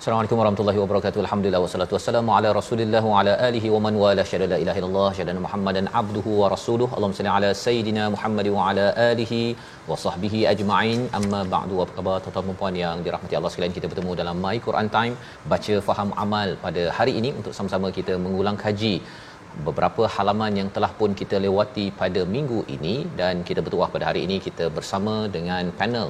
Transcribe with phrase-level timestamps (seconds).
[0.00, 1.20] Assalamualaikum warahmatullahi wabarakatuh.
[1.22, 5.10] Alhamdulillah wassalatu wassalamu ala Rasulillah wa ala alihi wa man wala syada la ilaha illallah
[5.18, 6.88] syada Muhammadan abduhu wa rasuluhu.
[6.96, 9.40] Allahumma salli ala sayidina Muhammad wa ala alihi
[9.90, 11.02] wa sahbihi ajma'in.
[11.18, 11.82] Amma ba'du.
[11.84, 13.76] Apa khabar tuan-tuan puan yang dirahmati Allah sekalian?
[13.78, 15.16] Kita bertemu dalam My Quran Time
[15.54, 18.94] baca faham amal pada hari ini untuk sama-sama kita mengulang kaji
[19.68, 24.20] beberapa halaman yang telah pun kita lewati pada minggu ini dan kita bertuah pada hari
[24.26, 26.08] ini kita bersama dengan panel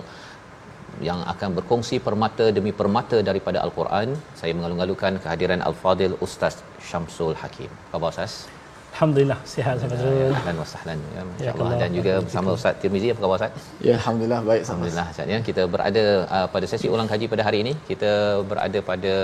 [1.09, 4.09] yang akan berkongsi permata demi permata daripada al-Quran.
[4.41, 6.57] Saya mengalung-alungkan kehadiran Al-Fadil Ustaz
[6.89, 7.71] Syamsul Hakim.
[7.75, 8.35] Apa khabar Ustaz?
[8.95, 10.09] Alhamdulillah sihat sahaja.
[10.39, 13.53] Ahlan wa sahlan ya masya-Allah dan juga bersama Ustaz Tirmizi apa khabar Ustaz?
[13.89, 14.73] Ya alhamdulillah baik sama.
[14.73, 15.39] Alhamdulillah Ustaz ya.
[15.49, 16.05] Kita berada
[16.37, 17.73] uh, pada sesi ulang kaji pada hari ini.
[17.91, 18.13] Kita
[18.51, 19.15] berada pada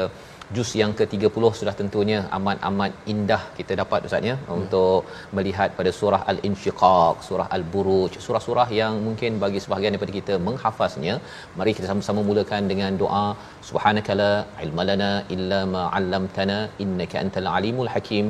[0.55, 4.55] juz yang ke-30 sudah tentunya amat-amat indah kita dapat Ustaz ya hmm.
[4.57, 5.01] untuk
[5.37, 11.15] melihat pada surah Al-Insyiqaq, surah Al-Buruj, surah-surah yang mungkin bagi sebahagian daripada kita menghafaznya.
[11.61, 13.27] Mari kita sama-sama mulakan dengan doa
[13.71, 14.33] subhanakala
[14.67, 18.29] ilmalana illa ma 'allamtana innaka antal alimul hakim.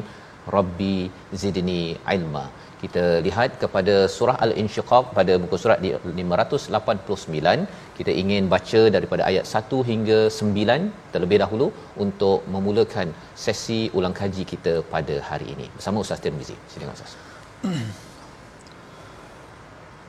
[0.57, 0.97] Rabbi
[1.43, 1.83] zidni
[2.17, 2.45] ilma
[2.82, 7.66] Kita lihat kepada surah Al-Insyiqaq pada muka surat di 589.
[7.98, 11.68] Kita ingin baca daripada ayat 1 hingga 9 terlebih dahulu
[12.06, 13.08] untuk memulakan
[13.46, 15.68] sesi ulang kaji kita pada hari ini.
[15.78, 16.58] Bersama Ustaz Tirmizi.
[16.74, 17.14] Silakan Ustaz.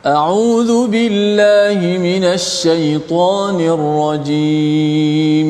[0.02, 5.48] أعوذ بالله من الشيطان الرجيم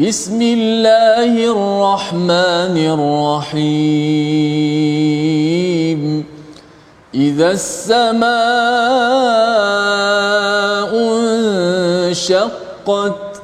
[0.00, 4.60] بسم الله الرحمن الرحيم
[7.15, 8.25] إذا السماء
[12.05, 13.41] انشقت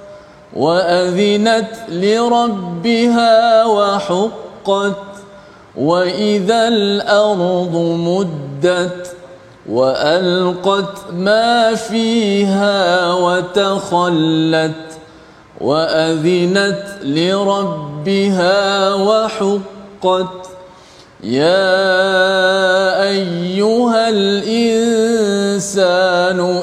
[0.56, 4.96] وأذنت لربها وحقت
[5.78, 9.16] وإذا الأرض مدت
[9.70, 14.76] وألقت ما فيها وتخلت
[15.62, 20.51] وأذنت لربها وحقت
[21.24, 25.60] يا ايها الانسان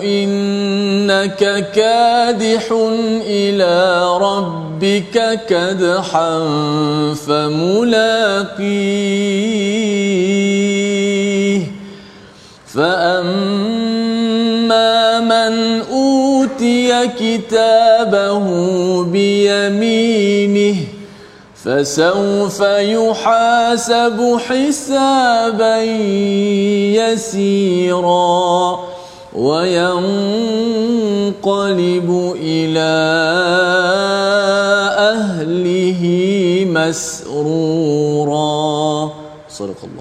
[0.02, 2.72] انك كادح
[3.26, 6.44] إلى ربك كدحا
[7.14, 8.48] فملاقيه
[12.66, 14.00] فاما
[15.20, 18.46] من اوتي كتابه
[19.04, 20.76] بيمينه
[21.68, 25.82] فسوف يحاسب حسابا
[26.96, 28.80] يسيرا
[29.34, 29.98] وينقلب
[32.40, 32.92] إلى
[35.12, 36.02] أهله
[36.70, 38.08] مسرورا.
[39.50, 39.97] صدق الله.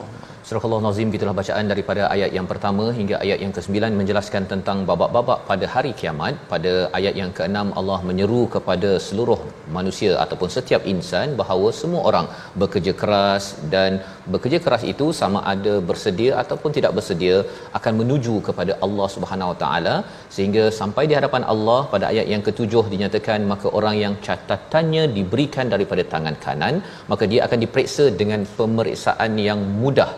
[0.48, 5.40] Surah Al-Nazim gitulah bacaan daripada ayat yang pertama hingga ayat yang ke-9 menjelaskan tentang babak-babak
[5.50, 6.36] pada hari kiamat.
[6.52, 9.38] Pada ayat yang ke-6 Allah menyeru kepada seluruh
[9.78, 12.28] manusia ataupun setiap insan bahawa semua orang
[12.62, 14.00] bekerja keras dan
[14.36, 17.36] bekerja keras itu sama ada bersedia ataupun tidak bersedia
[17.80, 19.96] akan menuju kepada Allah Subhanahu Wa Taala
[20.38, 25.68] sehingga sampai di hadapan Allah pada ayat yang ketujuh dinyatakan maka orang yang catatannya diberikan
[25.76, 26.78] daripada tangan kanan
[27.12, 30.10] maka dia akan diperiksa dengan pemeriksaan yang mudah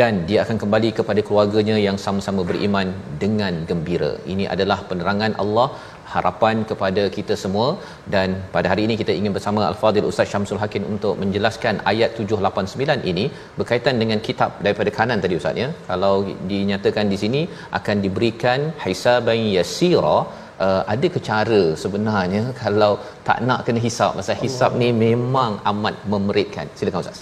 [0.00, 2.88] dan dia akan kembali kepada keluarganya yang sama-sama beriman
[3.22, 4.12] dengan gembira.
[4.32, 5.68] Ini adalah penerangan Allah
[6.14, 7.68] harapan kepada kita semua
[8.14, 13.10] dan pada hari ini kita ingin bersama Al-Fadhil Ustaz Syamsul Hakim untuk menjelaskan ayat 789
[13.12, 13.24] ini
[13.58, 15.68] berkaitan dengan kitab daripada kanan tadi Ustaz ya.
[15.90, 16.14] Kalau
[16.52, 17.42] dinyatakan di sini
[17.80, 20.18] akan diberikan hisaban yasira
[20.66, 22.92] Uh, ada ke cara sebenarnya kalau
[23.26, 27.18] tak nak kena hisap pasal hisap ni memang amat memeritkan silakan ustaz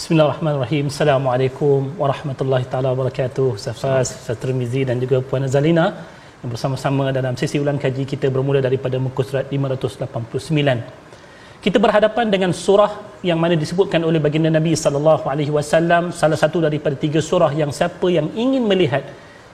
[0.00, 0.84] Bismillahirrahmanirrahim.
[0.88, 3.48] Assalamualaikum warahmatullahi taala wabarakatuh.
[3.64, 5.92] Safas, Ustaz Tirmizi dan juga Puan Azalina
[6.40, 11.60] yang bersama-sama dalam sesi ulang kaji kita bermula daripada muka surat 589.
[11.64, 12.92] Kita berhadapan dengan surah
[13.30, 17.68] yang mana disebutkan oleh baginda Nabi sallallahu alaihi wasallam salah satu daripada tiga surah yang
[17.68, 19.04] siapa yang ingin melihat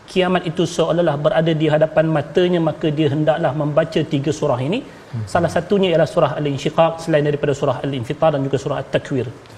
[0.07, 4.79] kiamat itu seolah-olah berada di hadapan matanya maka dia hendaklah membaca tiga surah ini.
[5.35, 9.56] Salah satunya ialah surah Al-Insyiqaq selain daripada surah Al-Infitar dan juga surah At-Takwir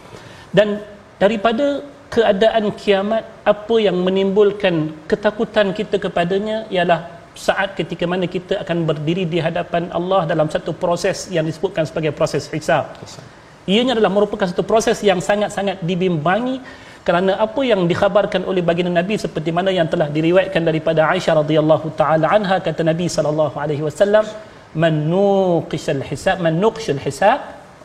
[0.56, 0.80] dan
[1.22, 7.00] daripada keadaan kiamat apa yang menimbulkan ketakutan kita kepadanya ialah
[7.46, 12.10] saat ketika mana kita akan berdiri di hadapan Allah dalam satu proses yang disebutkan sebagai
[12.10, 12.98] proses hisab.
[13.68, 16.58] Ianya adalah merupakan satu proses yang sangat-sangat dibimbangi
[17.06, 21.94] kerana apa yang dikhabarkan oleh baginda Nabi seperti mana yang telah diriwayatkan daripada Aisyah radhiyallahu
[22.00, 24.24] taala anha kata Nabi sallallahu alaihi wasallam
[24.82, 27.38] man nuqishal hisab man nuqishal hisab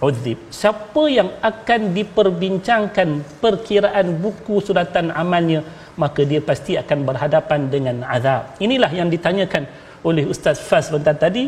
[0.10, 0.38] uzib.
[0.60, 3.10] Siapa yang akan diperbincangkan
[3.44, 5.62] perkiraan buku suratan amalnya,
[5.96, 8.58] maka dia pasti akan berhadapan dengan azab.
[8.66, 9.64] Inilah yang ditanyakan
[10.10, 11.48] oleh Ustaz Faz bentar tadi.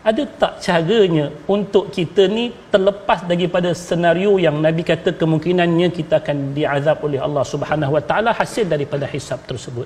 [0.00, 6.56] Ada tak caranya untuk kita ni terlepas daripada senario yang Nabi kata kemungkinannya kita akan
[6.56, 9.84] diazab oleh Allah Subhanahu Wa Taala hasil daripada hisab tersebut.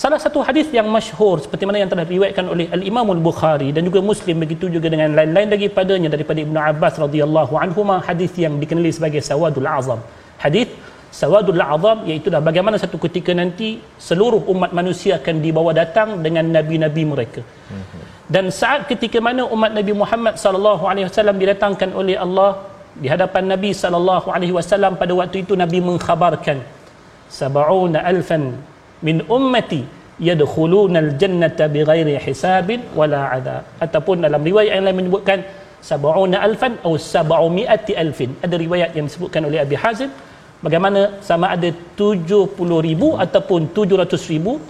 [0.00, 4.00] Salah satu hadis yang masyhur seperti mana yang telah diriwayatkan oleh Al-Imam Al-Bukhari dan juga
[4.10, 9.20] Muslim begitu juga dengan lain-lain daripadanya daripada Ibnu Abbas radhiyallahu anhu hadis yang dikenali sebagai
[9.20, 10.00] Sawadul Azam.
[10.44, 10.72] Hadis
[11.12, 13.68] Sawadul Azam iaitu dah bagaimana satu ketika nanti
[14.08, 17.44] seluruh umat manusia akan dibawa datang dengan nabi-nabi mereka.
[18.24, 22.50] Dan saat ketika mana umat Nabi Muhammad sallallahu alaihi wasallam didatangkan oleh Allah
[22.96, 26.56] di hadapan Nabi sallallahu alaihi wasallam pada waktu itu Nabi mengkhabarkan
[27.28, 28.56] sab'una alfan
[29.06, 29.80] min ummati
[30.28, 35.40] yadkhuluna aljannata bighairi hisabin wala adab ataupun dalam riwayat yang lain menyebutkan
[35.90, 38.30] sab'una alfan atau sab'umi'ati alfin.
[38.44, 40.10] Ada riwayat yang disebutkan oleh Abi Hazim
[40.64, 42.52] bagaimana sama ada 70
[42.88, 44.60] ribu ataupun 700 ribu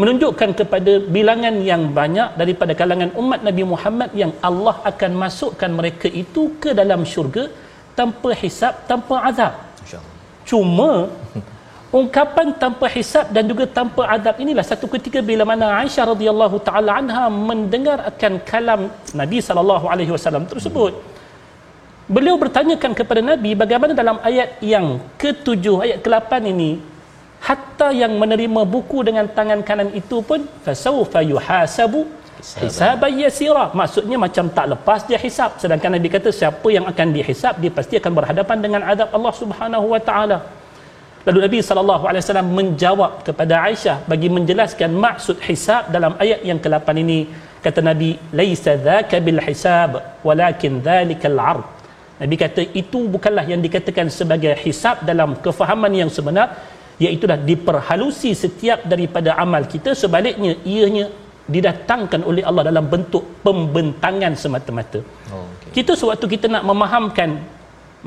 [0.00, 6.08] menunjukkan kepada bilangan yang banyak daripada kalangan umat Nabi Muhammad yang Allah akan masukkan mereka
[6.22, 7.44] itu ke dalam syurga
[7.98, 9.52] tanpa hisab tanpa azab.
[10.48, 10.90] Cuma
[11.92, 16.90] ungkapan tanpa hisab dan juga tanpa adab inilah satu ketika bila mana Aisyah radhiyallahu taala
[17.00, 18.80] anha mendengar akan kalam
[19.20, 20.96] Nabi sallallahu alaihi wasallam tersebut.
[22.08, 24.86] Beliau bertanyakan kepada Nabi bagaimana dalam ayat yang
[25.20, 26.80] ketujuh ayat ke-8 ini
[27.44, 32.08] hatta yang menerima buku dengan tangan kanan itu pun fasawfa yuhasabu
[32.40, 33.68] hisaban yasira.
[33.80, 35.60] Maksudnya macam tak lepas dia hisab.
[35.62, 39.86] Sedangkan Nabi kata siapa yang akan dihisab dia pasti akan berhadapan dengan adab Allah Subhanahu
[39.92, 40.38] wa taala
[41.22, 47.30] Lalu Nabi wasallam menjawab kepada Aisyah bagi menjelaskan maksud hisab dalam ayat yang ke-8 ini
[47.62, 51.66] kata Nabi laisa dzaka bil hisab walakin dzalikal ard.
[52.18, 56.58] Nabi kata itu bukanlah yang dikatakan sebagai hisab dalam kefahaman yang sebenar
[56.98, 61.06] iaitu dah diperhalusi setiap daripada amal kita sebaliknya ianya
[61.54, 65.00] didatangkan oleh Allah dalam bentuk pembentangan semata-mata.
[65.34, 65.82] Oh, okay.
[65.82, 67.42] Kita sewaktu kita nak memahamkan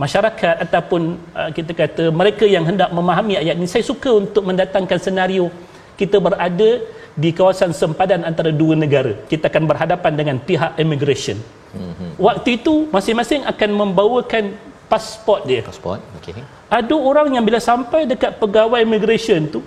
[0.04, 1.02] masyarakat ataupun
[1.40, 5.48] uh, kita kata mereka yang hendak memahami ayat ini saya suka untuk mendatangkan senario
[5.96, 6.70] kita berada
[7.16, 9.16] di kawasan sempadan antara dua negara.
[9.32, 11.40] Kita akan berhadapan dengan pihak immigration.
[11.76, 12.12] Mm-hmm.
[12.24, 14.56] waktu itu masing-masing akan membawakan
[14.88, 15.60] pasport dia.
[15.60, 16.40] Pasport okey.
[16.72, 19.60] Ada orang yang bila sampai dekat pegawai immigration tu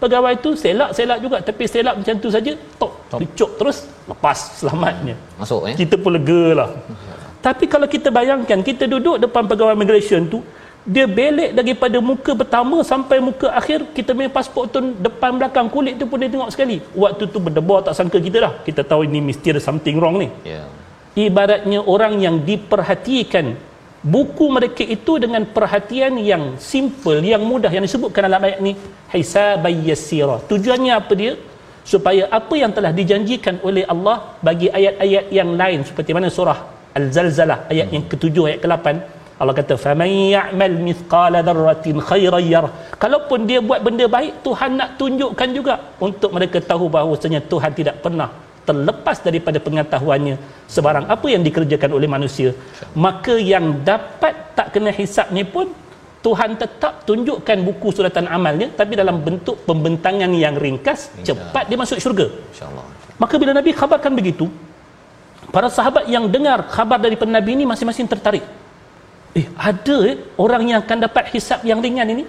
[0.00, 2.92] pegawai tu selak selak juga tapi selak macam tu saja tok.
[3.20, 5.14] dicok terus lepas selamatnya.
[5.36, 5.76] Masuk eh?
[5.76, 6.70] Kita pun lega lah
[7.42, 10.38] Tapi kalau kita bayangkan kita duduk depan pegawai immigration tu
[10.82, 15.94] dia belik daripada muka pertama sampai muka akhir kita punya pasport tu depan belakang kulit
[15.98, 16.78] tu pun dia tengok sekali.
[17.02, 18.52] Waktu tu berdebar tak sangka kita dah.
[18.66, 20.28] Kita tahu ini mesti ada something wrong ni.
[20.46, 20.66] Yeah.
[21.26, 23.46] Ibaratnya orang yang diperhatikan
[24.14, 28.74] buku mereka itu dengan perhatian yang simple, yang mudah yang disebutkan dalam ayat ni
[29.14, 30.42] hisabay yasira.
[30.50, 31.34] Tujuannya apa dia?
[31.86, 37.58] Supaya apa yang telah dijanjikan oleh Allah bagi ayat-ayat yang lain seperti mana surah Al-Zalzalah
[37.72, 38.86] ayat yang ketujuh ayat ke-8
[39.42, 42.72] Allah kata faman ya'mal mithqala dzarratin khairan yarah.
[43.02, 45.74] Kalaupun dia buat benda baik Tuhan nak tunjukkan juga
[46.06, 48.28] untuk mereka tahu bahawasanya Tuhan tidak pernah
[48.68, 50.36] terlepas daripada pengetahuannya.
[50.74, 52.54] Sebarang apa yang dikerjakan oleh manusia
[53.06, 55.66] maka yang dapat tak kena hisap ni pun
[56.22, 61.10] Tuhan tetap tunjukkan buku suratan amalnya tapi dalam bentuk pembentangan yang ringkas.
[61.26, 62.30] cepat dia masuk syurga.
[62.30, 62.86] Insyaallah.
[63.18, 64.46] Maka bila nabi khabarkan begitu
[65.50, 68.44] para sahabat yang dengar khabar daripada Nabi ini masing-masing tertarik.
[69.32, 72.24] Eh, ada eh, orang yang akan dapat hisap yang ringan ini?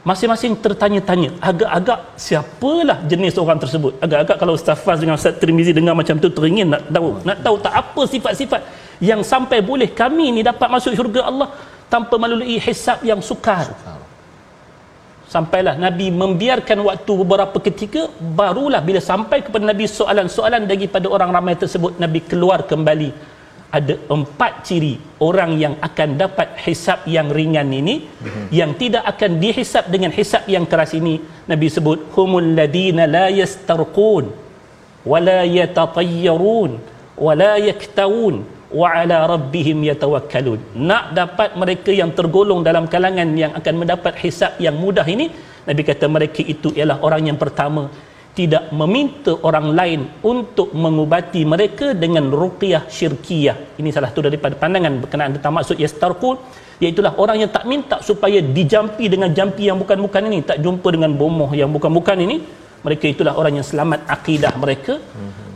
[0.00, 1.36] Masing-masing tertanya-tanya.
[1.44, 4.00] Agak-agak siapalah jenis orang tersebut?
[4.00, 7.20] Agak-agak kalau Ustaz Faz dengan Ustaz Tirmizi dengar macam tu teringin nak tahu.
[7.20, 8.60] Nak tahu tak apa sifat-sifat
[9.04, 11.52] yang sampai boleh kami ni dapat masuk syurga Allah
[11.92, 13.68] tanpa melalui hisap yang sukar
[15.34, 18.02] sampailah Nabi membiarkan waktu beberapa ketika
[18.38, 23.10] barulah bila sampai kepada Nabi soalan-soalan daripada orang ramai tersebut Nabi keluar kembali
[23.78, 24.94] ada empat ciri
[25.28, 28.46] orang yang akan dapat hisap yang ringan ini mm-hmm.
[28.58, 31.14] yang tidak akan dihisap dengan hisap yang keras ini
[31.50, 34.26] Nabi sebut humul ladina la yastarqun
[35.12, 36.72] wala yatatayyarun
[37.26, 38.36] wala yaktawun
[38.80, 40.60] wa ala rabbihim yatawakkalun
[40.90, 45.26] nak dapat mereka yang tergolong dalam kalangan yang akan mendapat hisap yang mudah ini
[45.68, 47.82] Nabi kata mereka itu ialah orang yang pertama
[48.38, 50.00] tidak meminta orang lain
[50.32, 53.56] untuk mengubati mereka dengan ruqyah syirkiyah.
[53.80, 56.38] Ini salah satu daripada pandangan berkenaan tentang maksud yastarqul
[56.82, 61.12] iaitulah orang yang tak minta supaya dijampi dengan jampi yang bukan-bukan ini, tak jumpa dengan
[61.20, 62.36] bomoh yang bukan-bukan ini.
[62.86, 64.94] Mereka itulah orang yang selamat akidah mereka.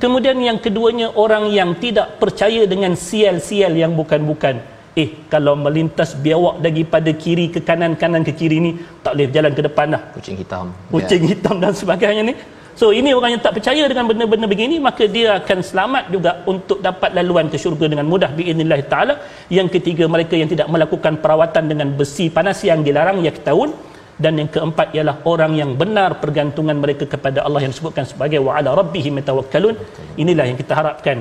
[0.02, 4.56] Kemudian yang keduanya orang yang tidak percaya dengan sial-sial yang bukan-bukan.
[4.94, 8.70] Eh, kalau melintas biawak daripada kiri ke kanan, kanan ke kiri ni,
[9.02, 10.02] tak boleh jalan ke depan dah.
[10.14, 10.66] Kucing hitam.
[10.92, 11.30] Kucing yeah.
[11.34, 12.34] hitam dan sebagainya ni.
[12.80, 16.82] So ini orang yang tak percaya dengan benda-benda begini maka dia akan selamat juga untuk
[16.82, 19.14] dapat laluan ke syurga dengan mudah biiznillah taala.
[19.56, 24.38] Yang ketiga mereka yang tidak melakukan perawatan dengan besi panas yang dilarang yang tahun dan
[24.40, 28.71] yang keempat ialah orang yang benar pergantungan mereka kepada Allah yang disebutkan sebagai wa ala
[28.80, 29.75] rabbihim yatawakkalun.
[30.23, 31.18] Inilah yang kita harapkan.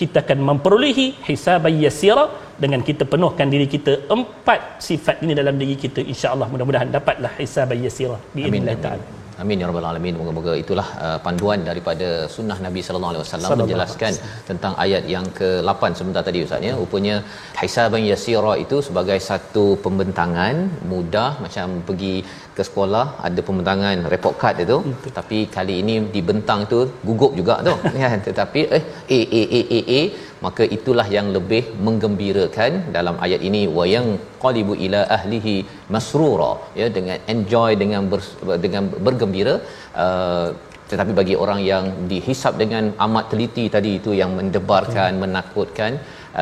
[0.00, 2.26] Kita akan memperolehi hisaban yasira
[2.58, 6.02] dengan kita penuhkan diri kita empat sifat ini dalam diri kita.
[6.02, 8.18] insya-Allah mudah-mudahan dapatlah hisaban yasira.
[8.34, 9.23] Biiznillah taala.
[9.42, 10.14] Amin ya rabbal alamin.
[10.20, 14.12] Moga-moga itulah uh, panduan daripada sunnah Nabi sallallahu alaihi wasallam menjelaskan
[14.48, 16.72] tentang ayat yang ke-8 sebentar tadi ustaz ya.
[16.82, 17.16] Rupanya
[17.62, 20.54] hisaban yasira itu sebagai satu pembentangan
[20.92, 22.14] mudah macam pergi
[22.56, 25.14] ke sekolah ada pembentangan report card itu hmm.
[25.18, 28.82] tapi kali ini dibentang tu gugup juga tu kan tetapi eh
[29.16, 30.02] a a a a a
[30.44, 33.62] maka itulah yang lebih menggembirakan dalam ayat ini.
[33.78, 34.08] Wayang
[34.44, 35.54] qalibu ila ahlihi
[35.94, 36.52] masrura.
[36.80, 38.20] Ya dengan enjoy dengan ber,
[38.66, 39.56] dengan bergembira.
[40.04, 40.48] Uh,
[40.90, 45.22] tetapi bagi orang yang dihisap dengan amat teliti tadi itu yang mendebarkan hmm.
[45.24, 45.92] menakutkan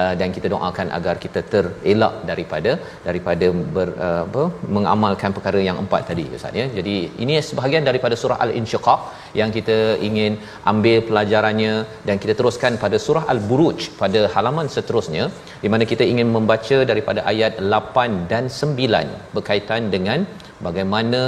[0.01, 2.73] uh, dan kita doakan agar kita terelak daripada
[3.09, 4.45] daripada ber, uh, apa
[4.77, 6.67] mengamalkan perkara yang empat tadi ustaz ya.
[6.79, 9.01] Jadi ini sebahagian daripada surah al-insyiqaq
[9.41, 10.33] yang kita ingin
[10.73, 11.75] ambil pelajarannya
[12.09, 15.25] dan kita teruskan pada surah al-buruj pada halaman seterusnya
[15.65, 20.21] di mana kita ingin membaca daripada ayat 8 dan 9 berkaitan dengan
[20.67, 21.23] bagaimana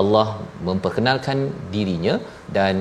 [0.00, 0.28] Allah
[0.68, 1.38] memperkenalkan
[1.74, 2.14] dirinya
[2.56, 2.74] dan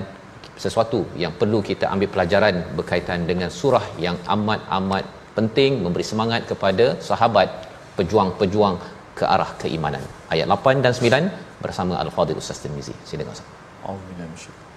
[0.63, 5.05] sesuatu yang perlu kita ambil pelajaran berkaitan dengan surah yang amat-amat
[5.38, 7.48] penting memberi semangat kepada sahabat
[7.98, 8.76] pejuang-pejuang
[9.18, 10.04] ke arah keimanan.
[10.32, 12.94] Ayat 8 dan 9 bersama Al-Fadhil Ustaz Tirmizi.
[13.08, 13.48] Silakan Ustaz.
[13.84, 14.68] Alhamdulillah.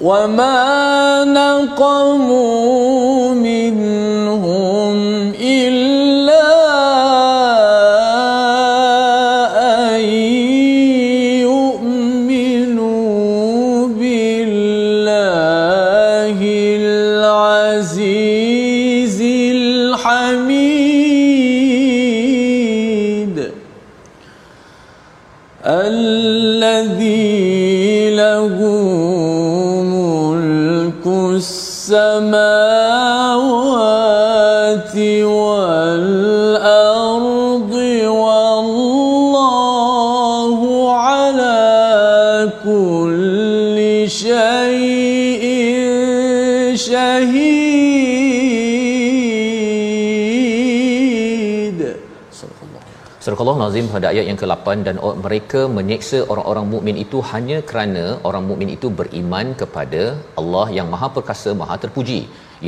[0.00, 4.96] وما نقموا منهم
[5.36, 5.85] إلا
[53.47, 58.43] Allah Nazim pada ayat yang ke-8 dan mereka menyeksa orang-orang mukmin itu hanya kerana orang
[58.49, 60.01] mukmin itu beriman kepada
[60.41, 62.19] Allah yang Maha Perkasa, Maha Terpuji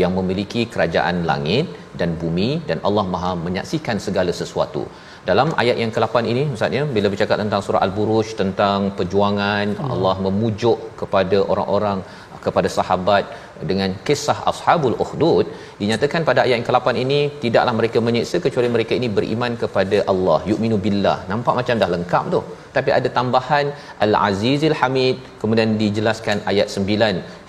[0.02, 1.66] yang memiliki kerajaan langit
[2.02, 4.84] dan bumi dan Allah Maha menyaksikan segala sesuatu.
[5.30, 9.92] Dalam ayat yang ke-8 ini Ustaz ya bila bercakap tentang surah Al-Buruj tentang perjuangan hmm.
[9.96, 12.00] Allah memujuk kepada orang-orang
[12.46, 13.24] kepada sahabat
[13.70, 15.46] dengan kisah ashabul ukhdud
[15.82, 20.40] dinyatakan pada ayat yang ke-8 ini tidaklah mereka menyiksa kecuali mereka ini beriman kepada Allah.
[20.52, 21.18] Yu'minu billah.
[21.32, 22.42] Nampak macam dah lengkap tu.
[22.78, 23.68] Tapi ada tambahan
[24.06, 27.40] al-azizil hamid kemudian dijelaskan ayat 9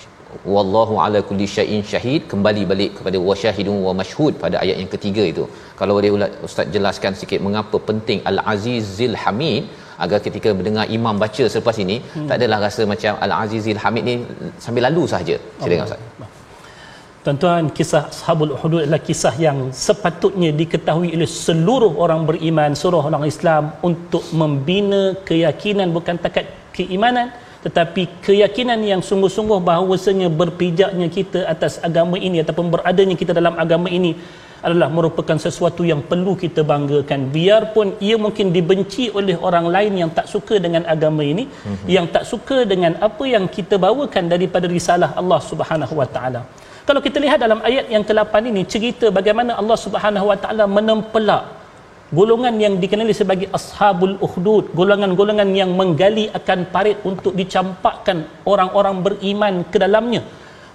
[0.55, 2.23] wallahu ala kulli syai'in syahid.
[2.33, 5.45] Kembali balik kepada wasyahidun wa mashhud pada ayat yang ketiga itu.
[5.81, 6.13] Kalau boleh
[6.49, 9.65] ustaz jelaskan sikit mengapa penting al azizil hamid
[10.05, 12.29] agar ketika mendengar imam baca selepas ini hmm.
[12.29, 14.15] tak adalah rasa macam al azizil hamid ni
[14.65, 16.29] sambil lalu saja silakan ustaz.
[17.25, 23.25] Tuan-tuan, kisah Ashabul Uhud adalah kisah yang sepatutnya diketahui oleh seluruh orang beriman, seluruh orang
[23.33, 27.29] Islam untuk membina keyakinan bukan takat keimanan,
[27.65, 33.93] tetapi keyakinan yang sungguh-sungguh bahawasanya berpijaknya kita atas agama ini ataupun beradanya kita dalam agama
[33.99, 34.17] ini
[34.67, 37.21] adalah merupakan sesuatu yang perlu kita banggakan.
[37.37, 41.87] Biarpun ia mungkin dibenci oleh orang lain yang tak suka dengan agama ini mm-hmm.
[41.97, 46.43] yang tak suka dengan apa yang kita bawakan daripada risalah Allah Subhanahu wa taala.
[46.89, 51.45] Kalau kita lihat dalam ayat yang ke-8 ini cerita bagaimana Allah Subhanahu wa taala menempelak
[52.19, 58.19] golongan yang dikenali sebagai ashabul ukhdud golongan-golongan yang menggali akan parit untuk dicampakkan
[58.53, 60.23] orang-orang beriman ke dalamnya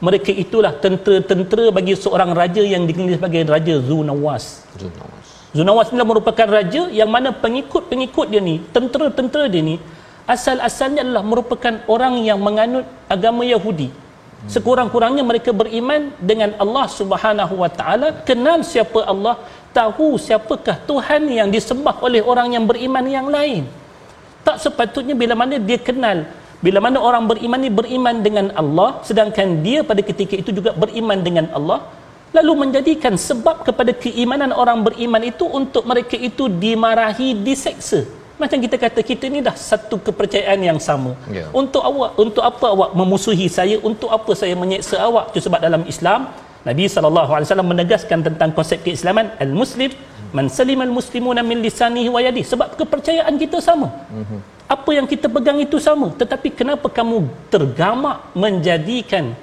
[0.06, 4.46] mereka itulah tentera-tentera bagi seorang raja yang dikenali sebagai raja Zunawas
[4.78, 9.76] Zunawas Zunawas inilah merupakan raja yang mana pengikut-pengikut dia ni tentera-tentera dia ni
[10.28, 13.94] asal-asalnya adalah merupakan orang yang menganut agama Yahudi.
[14.46, 19.42] Sekurang-kurangnya mereka beriman dengan Allah Subhanahu wa taala kenal siapa Allah
[19.74, 23.66] tahu siapakah Tuhan yang disembah oleh orang yang beriman yang lain.
[24.46, 26.30] Tak sepatutnya bila mana dia kenal
[26.66, 31.20] bila mana orang beriman ni beriman dengan Allah sedangkan dia pada ketika itu juga beriman
[31.28, 31.80] dengan Allah
[32.38, 38.02] lalu menjadikan sebab kepada keimanan orang beriman itu untuk mereka itu dimarahi diseksa.
[38.42, 41.12] Macam kita kata kita ni dah satu kepercayaan yang sama.
[41.32, 41.48] Yeah.
[41.62, 43.78] untuk awak untuk apa awak memusuhi saya?
[43.90, 45.32] Untuk apa saya menyeksa awak?
[45.32, 46.28] Itu sebab dalam Islam
[46.68, 49.94] Nabi SAW menegaskan tentang konsep keislaman al-muslim
[50.36, 52.44] man salim al-muslimuna min lisanihi wa yadihi.
[52.52, 53.88] Sebab kepercayaan kita sama.
[54.12, 54.55] Mm-hmm.
[54.66, 56.10] Apa yang kita pegang itu sama.
[56.22, 59.38] Tetapi kenapa kamu tergamak menjadikan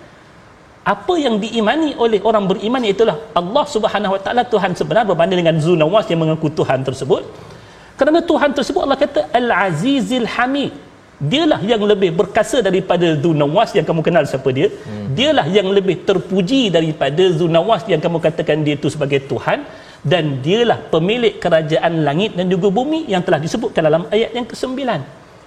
[0.82, 5.56] apa yang diimani oleh orang beriman itulah Allah Subhanahu wa taala Tuhan sebenar berbanding dengan
[5.62, 7.22] Zunawas yang mengaku Tuhan tersebut?
[7.94, 10.74] Kerana Tuhan tersebut Allah kata Al-Azizil Hamid.
[11.22, 14.66] Dialah yang lebih berkasa daripada Zunawas yang kamu kenal siapa dia.
[14.74, 15.14] Hmm.
[15.14, 19.62] dialah yang lebih terpuji daripada Zunawas yang kamu katakan dia itu sebagai Tuhan
[20.02, 24.74] dan dialah pemilik kerajaan langit dan juga bumi yang telah disebutkan dalam ayat yang ke-9.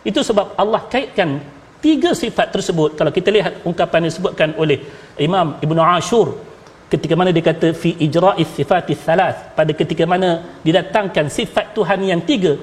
[0.08, 1.44] Itu sebab Allah kaitkan
[1.84, 2.96] tiga sifat tersebut.
[2.96, 4.80] Kalau kita lihat ungkapan yang disebutkan oleh
[5.20, 6.40] Imam Ibn Ashur
[6.86, 12.22] ketika mana dia kata fi ijra'is sifatis salas pada ketika mana didatangkan sifat Tuhan yang
[12.24, 12.56] tiga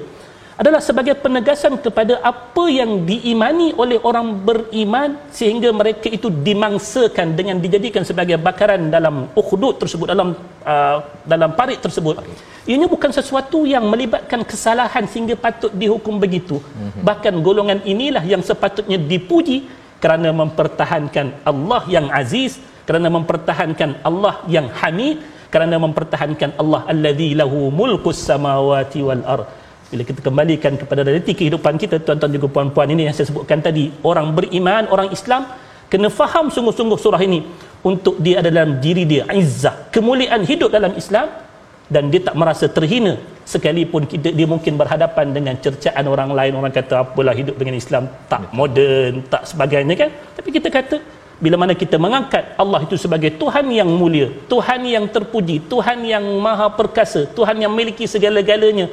[0.61, 7.57] adalah sebagai penegasan kepada apa yang diimani oleh orang beriman sehingga mereka itu dimangsakan dengan
[7.65, 12.21] dijadikan sebagai bakaran dalam ukhdud tersebut dalam uh, dalam parit tersebut.
[12.69, 16.57] Ianya bukan sesuatu yang melibatkan kesalahan sehingga patut dihukum begitu.
[16.62, 17.03] Mm-hmm.
[17.09, 19.67] bahkan golongan inilah yang sepatutnya dipuji
[20.03, 25.23] kerana mempertahankan Allah yang aziz kerana mempertahankan Allah yang hamid
[25.55, 29.47] kerana mempertahankan Allah allazi lahu mulkus samawati wal ard
[29.92, 33.92] bila kita kembalikan kepada realiti kehidupan kita tuan-tuan juga puan-puan ini yang saya sebutkan tadi.
[34.00, 35.44] Orang beriman orang Islam
[35.92, 37.44] kena faham sungguh-sungguh surah ini.
[37.85, 41.28] Untuk dia ada dalam diri dia izzah kemuliaan hidup dalam Islam
[41.92, 46.57] dan dia tak merasa terhina sekalipun kita, dia mungkin berhadapan dengan cercaan orang lain.
[46.57, 48.09] Orang kata apalah hidup dengan Islam?
[48.33, 50.11] Tak moden tak sebagainya kan?
[50.40, 50.96] Tapi kita kata
[51.42, 56.24] bila mana kita mengangkat Allah itu sebagai Tuhan yang mulia, Tuhan yang terpuji, Tuhan yang
[56.40, 58.88] maha perkasa, Tuhan yang memiliki segala-galanya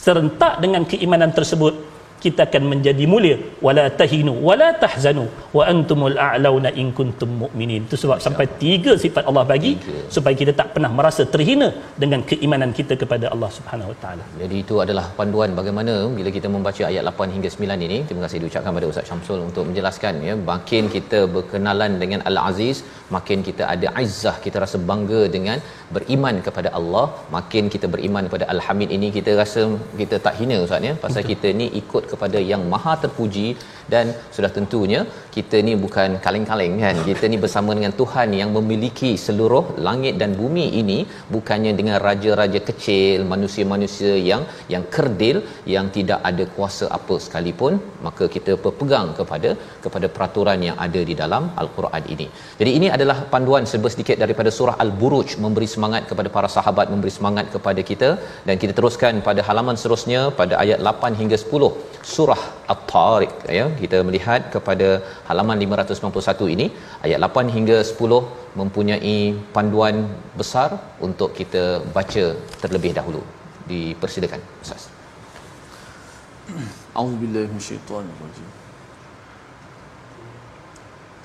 [0.00, 1.89] serentak dengan keimanan tersebut
[2.24, 3.36] kita akan menjadi mulia.
[3.66, 5.24] Wala tahinu wala tahzanu.
[5.56, 7.82] Wa antumul a'launa in kuntum mu'minin.
[7.88, 10.02] Itu sebab sampai tiga sifat Allah bagi tiga.
[10.16, 11.68] supaya kita tak pernah merasa terhina
[12.02, 14.24] dengan keimanan kita kepada Allah Subhanahu wa taala.
[14.42, 17.98] Jadi itu adalah panduan bagaimana bila kita membaca ayat 8 hingga 9 ini.
[18.08, 20.34] Terima kasih diucapkan pada Ustaz Syamsul untuk menjelaskan ya.
[20.52, 22.78] Makin kita berkenalan dengan Al-Aziz
[23.16, 25.58] makin kita ada izzah kita rasa bangga dengan
[25.94, 27.06] beriman kepada Allah.
[27.36, 29.62] Makin kita beriman kepada Al-Hamid ini kita rasa
[30.00, 30.94] kita tak hina ustaz ya.
[31.04, 31.30] Pasal Betul.
[31.32, 33.54] kita ni ikut kepada yang maha terpuji
[33.92, 35.00] dan sudah tentunya
[35.36, 36.96] kita ni bukan kaleng-kaleng kan.
[37.08, 40.98] Kita ni bersama dengan Tuhan yang memiliki seluruh langit dan bumi ini
[41.34, 44.42] bukannya dengan raja-raja kecil manusia-manusia yang
[44.74, 45.38] yang kerdil
[45.74, 47.74] yang tidak ada kuasa apa sekalipun.
[48.06, 49.52] Maka kita berpegang kepada
[49.84, 52.26] kepada peraturan yang ada di dalam al-Quran ini.
[52.60, 57.14] Jadi ini adalah panduan serba sedikit daripada surah al-buruj memberi semangat kepada para sahabat memberi
[57.18, 58.10] semangat kepada kita.
[58.46, 61.70] Dan kita teruskan pada halaman seterusnya pada ayat 8 hingga 10
[62.14, 64.88] surah at-tariq ya kita melihat kepada
[65.28, 66.66] halaman 591 ini
[67.06, 68.20] ayat 8 hingga 10
[68.60, 69.16] mempunyai
[69.56, 69.96] panduan
[70.40, 70.68] besar
[71.08, 71.64] untuk kita
[71.96, 72.24] baca
[72.62, 73.22] terlebih dahulu.
[73.70, 74.82] Dipersilakan ustaz.
[76.98, 77.48] A'udzubillahi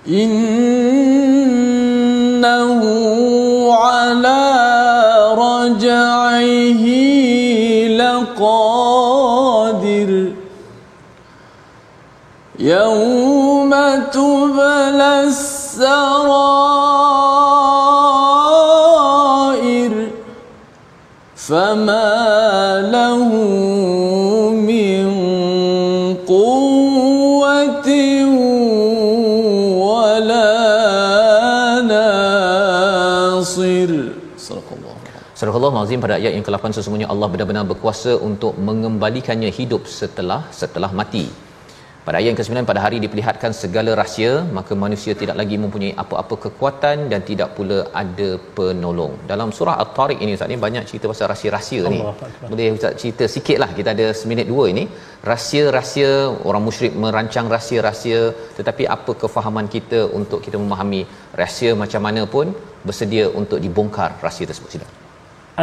[0.06, 0.94] innahu
[3.74, 4.42] ala
[5.34, 7.45] raj'ihi laqadir
[12.65, 13.73] يوم
[14.13, 15.91] تبلى السرائر
[21.37, 22.13] فما
[22.95, 23.25] له
[24.71, 25.05] من
[26.29, 27.89] قوة
[29.87, 30.53] ولا
[31.95, 33.91] ناصر
[34.37, 34.95] صدق الله
[35.41, 40.93] Allah Azim pada ayat yang ke-8 sesungguhnya Allah benar-benar berkuasa untuk mengembalikannya hidup setelah setelah
[40.93, 41.44] mati.
[42.08, 46.36] Pada ayat yang ke-9 pada hari diperlihatkan segala rahsia maka manusia tidak lagi mempunyai apa-apa
[46.44, 49.14] kekuatan dan tidak pula ada penolong.
[49.32, 52.00] Dalam surah At-Tariq ini Ustaz ni banyak cerita pasal rahsia-rahsia ni.
[52.52, 54.84] Boleh Ustaz cerita sikitlah kita ada seminit dua ini.
[55.32, 56.12] Rahsia-rahsia
[56.50, 58.22] orang musyrik merancang rahsia-rahsia
[58.60, 61.02] tetapi apa kefahaman kita untuk kita memahami
[61.42, 62.54] rahsia macam mana pun
[62.88, 64.88] bersedia untuk dibongkar rahsia tersebut sila.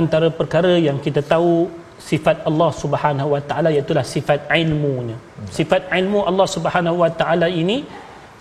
[0.02, 1.54] Antara perkara yang kita tahu
[2.08, 5.16] sifat Allah Subhanahu wa taala iaitu sifat ilmunya.
[5.58, 7.86] Sifat ilmu Allah Subhanahu wa taala ini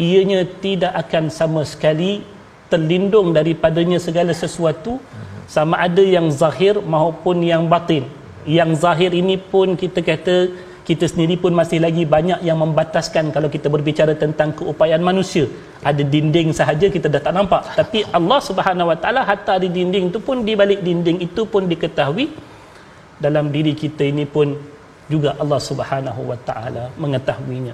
[0.01, 2.25] ianya tidak akan sama sekali
[2.71, 4.97] terlindung daripadanya segala sesuatu
[5.55, 8.03] sama ada yang zahir maupun yang batin.
[8.57, 10.37] Yang zahir ini pun kita kata
[10.89, 15.45] kita sendiri pun masih lagi banyak yang membataskan kalau kita berbicara tentang keupayaan manusia.
[15.89, 17.61] Ada dinding sahaja kita dah tak nampak.
[17.79, 21.69] Tapi Allah Subhanahu Wa Taala hatta di dinding itu pun di balik dinding itu pun
[21.71, 22.25] diketahui
[23.25, 24.57] dalam diri kita ini pun
[25.13, 27.73] juga Allah Subhanahu wa taala mengetahuinya.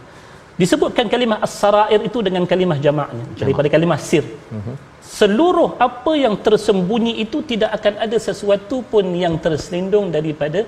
[0.61, 3.39] Disebutkan kalimah as-sarair itu dengan kalimah jamaknya Jamak.
[3.41, 4.25] daripada kalimah sir.
[4.25, 4.75] Uh-huh.
[5.17, 10.65] Seluruh apa yang tersembunyi itu tidak akan ada sesuatu pun yang terselindung daripada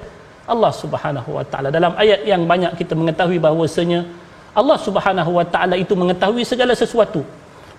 [0.53, 1.69] Allah Subhanahu wa taala.
[1.77, 4.05] Dalam ayat yang banyak kita mengetahui bahawasanya
[4.53, 7.21] Allah Subhanahu wa taala itu mengetahui segala sesuatu.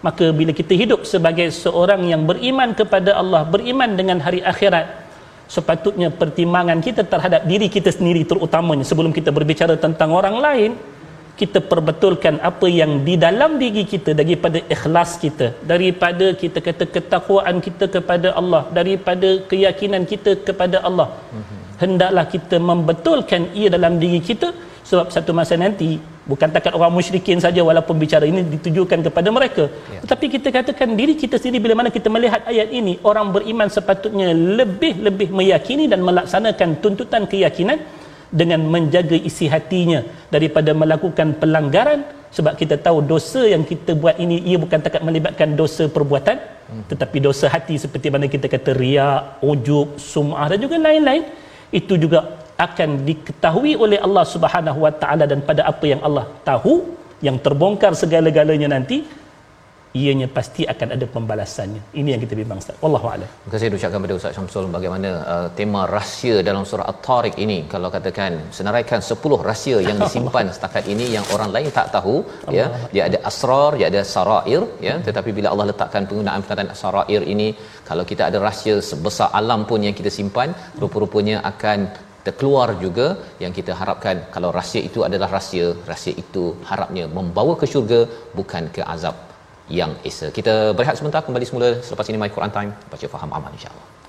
[0.06, 4.86] Maka bila kita hidup sebagai seorang yang beriman kepada Allah, beriman dengan hari akhirat,
[5.54, 10.72] sepatutnya pertimbangan kita terhadap diri kita sendiri terutamanya sebelum kita berbicara tentang orang lain
[11.40, 17.56] kita perbetulkan apa yang di dalam diri kita daripada ikhlas kita daripada kita kata ketakwaan
[17.66, 21.08] kita kepada Allah daripada keyakinan kita kepada Allah.
[21.82, 24.48] Hendaklah kita membetulkan ia dalam diri kita
[24.88, 25.90] sebab satu masa nanti
[26.30, 29.64] bukan takat orang musyrikin saja walaupun bicara ini ditujukan kepada mereka
[29.94, 30.00] ya.
[30.04, 34.28] tetapi kita katakan diri kita sendiri bila mana kita melihat ayat ini orang beriman sepatutnya
[34.60, 37.80] lebih-lebih meyakini dan melaksanakan tuntutan keyakinan
[38.40, 40.00] dengan menjaga isi hatinya
[40.34, 42.00] daripada melakukan pelanggaran
[42.36, 46.84] sebab kita tahu dosa yang kita buat ini ia bukan takat melibatkan dosa perbuatan hmm.
[46.90, 51.26] tetapi dosa hati seperti mana kita kata riak, ujub, sum'ah dan juga lain-lain
[51.74, 56.74] itu juga akan diketahui oleh Allah Subhanahu Wa Taala dan pada apa yang Allah tahu
[57.26, 58.98] yang terbongkar segala-galanya nanti
[59.98, 61.80] ianya pasti akan ada pembalasannya.
[62.00, 62.76] Ini yang kita bimbang Ustaz.
[62.84, 63.28] Wallahu a'lam.
[63.30, 67.88] Terima kasih ucapkan kepada Ustaz Syamsul bagaimana uh, tema rahsia dalam surah At-Tariq ini kalau
[67.96, 72.54] katakan senaraikan 10 rahsia yang disimpan setakat ini yang orang lain tak tahu Allah.
[72.58, 72.66] ya.
[72.94, 74.94] Dia ada asrar, dia ada sarair ya.
[74.94, 75.04] Hmm.
[75.08, 77.48] Tetapi bila Allah letakkan penggunaan perkataan sarair ini
[77.88, 80.50] kalau kita ada rahsia sebesar alam pun yang kita simpan
[80.84, 81.80] rupa-rupanya akan
[82.26, 83.06] terkeluar juga
[83.44, 88.00] yang kita harapkan kalau rahsia itu adalah rahsia rahsia itu harapnya membawa ke syurga
[88.38, 89.16] bukan ke azab
[89.78, 90.28] yang esa.
[90.38, 92.72] Kita berehat sebentar kembali semula selepas ini my Quran time.
[92.92, 93.99] Baca faham amal insyaallah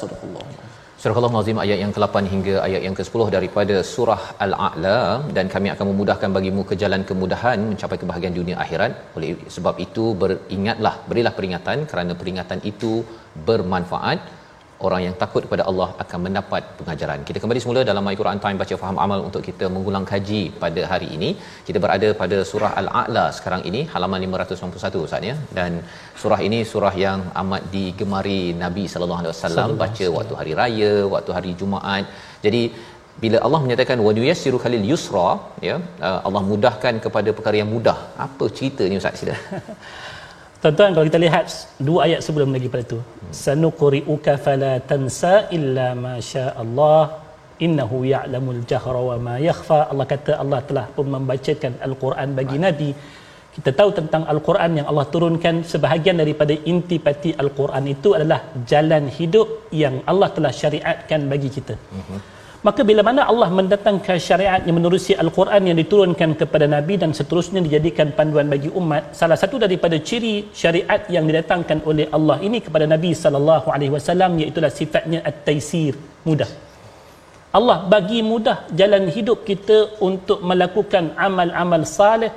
[0.00, 0.60] Subhanallah.
[1.02, 4.98] Surah Allah Nazim ayat yang ke-8 hingga ayat yang ke-10 daripada surah Al-A'la
[5.36, 8.92] dan kami akan memudahkan bagimu ke jalan kemudahan mencapai kebahagiaan dunia akhirat.
[9.16, 11.78] Oleh sebab itu beringatlah berilah peringatan.
[11.92, 12.92] Kerana peringatan itu
[13.48, 14.18] bermanfaat
[14.86, 17.20] orang yang takut kepada Allah akan mendapat pengajaran.
[17.28, 21.08] Kita kembali semula dalam Al-Quran Time baca faham amal untuk kita mengulang kaji pada hari
[21.16, 21.30] ini.
[21.68, 25.36] Kita berada pada surah Al-A'la sekarang ini halaman 591 Ustaz ya.
[25.58, 25.72] Dan
[26.22, 31.32] surah ini surah yang amat digemari Nabi sallallahu alaihi wasallam baca waktu hari raya, waktu
[31.38, 32.06] hari Jumaat.
[32.46, 32.62] Jadi
[33.22, 35.30] bila Allah menyatakan wa yuyassiru kalil yusra
[35.68, 39.36] ya uh, Allah mudahkan kepada perkara yang mudah apa ceritanya ustaz sila
[40.62, 41.46] Tuan-tuan kalau kita lihat
[41.88, 42.98] dua ayat sebelum lagi pada itu.
[43.44, 47.04] Sanuqri'uka fala tansa illa ma sya Allah
[47.66, 49.78] innahu ya'lamul jahra wa ma yakhfa.
[49.92, 52.90] Allah kata Allah telah pun membacakan al-Quran bagi nabi.
[53.54, 58.40] Kita tahu tentang al-Quran yang Allah turunkan sebahagian daripada intipati al-Quran itu adalah
[58.72, 59.48] jalan hidup
[59.82, 61.74] yang Allah telah syariatkan bagi kita.
[62.00, 62.20] Uh-huh.
[62.60, 67.64] Maka bila mana Allah mendatangkan syariat yang menerusi Al-Quran yang diturunkan kepada Nabi dan seterusnya
[67.64, 72.84] dijadikan panduan bagi umat, salah satu daripada ciri syariat yang didatangkan oleh Allah ini kepada
[72.84, 75.96] Nabi sallallahu alaihi wasallam iaitu sifatnya at-taisir,
[76.28, 76.50] mudah.
[77.58, 82.30] Allah bagi mudah jalan hidup kita untuk melakukan amal-amal saleh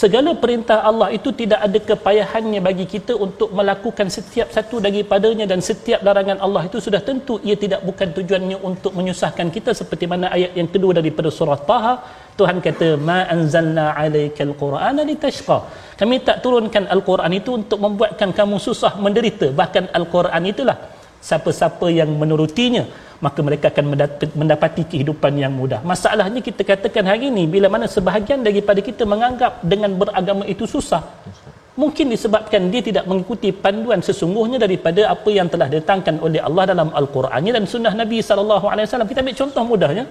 [0.00, 5.60] segala perintah Allah itu tidak ada kepayahannya bagi kita untuk melakukan setiap satu daripadanya dan
[5.68, 10.28] setiap larangan Allah itu sudah tentu ia tidak bukan tujuannya untuk menyusahkan kita seperti mana
[10.36, 11.94] ayat yang kedua daripada surah Taha
[12.38, 15.58] Tuhan kata ma anzalna alaikal qur'ana litashqa.
[16.00, 19.46] Kami tak turunkan al-Quran itu untuk membuatkan kamu susah menderita.
[19.60, 20.76] Bahkan al-Quran itulah
[21.28, 22.84] siapa-siapa yang menurutinya
[23.24, 23.84] maka mereka akan
[24.40, 25.80] mendapati kehidupan yang mudah.
[25.80, 31.02] Masalahnya kita katakan hari ini bila mana sebahagian daripada kita menganggap dengan beragama itu susah.
[31.76, 36.88] Mungkin disebabkan dia tidak mengikuti panduan sesungguhnya daripada apa yang telah didatangkan oleh Allah dalam
[36.88, 39.08] Al-Qurannya dan sunnah Nabi wasallam.
[39.12, 40.04] Kita ambil contoh mudahnya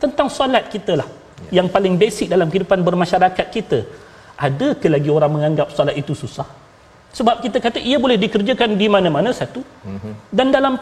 [0.00, 1.08] tentang solat kita lah.
[1.52, 3.78] Yang paling basic dalam kehidupan bermasyarakat kita.
[4.40, 6.61] Ada ke lagi orang menganggap solat itu susah?
[7.18, 9.60] Sebab kita kata ia boleh dikerjakan di mana-mana satu.
[10.38, 10.74] Dan dalam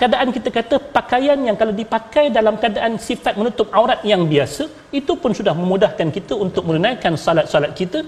[0.00, 4.68] keadaan kita kata pakaian yang kalau dipakai dalam keadaan sifat menutup aurat yang biasa
[5.00, 8.00] itu pun sudah memudahkan kita untuk menunaikan salat-salat kita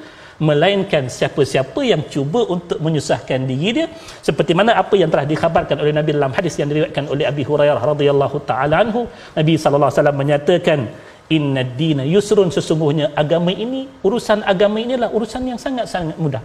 [0.48, 3.86] melainkan siapa-siapa yang cuba untuk menyusahkan diri dia.
[4.28, 7.82] Seperti mana apa yang telah dikhabarkan oleh Nabi dalam hadis yang diriwayatkan oleh Abi Hurairah
[7.92, 9.04] radhiyallahu taala anhu
[9.36, 10.80] Nabi sallallahu alaihi wasallam menyatakan
[11.36, 12.48] inna dina yusrun.
[12.56, 16.44] Sesungguhnya agama ini urusan agama inilah urusan yang sangat-sangat mudah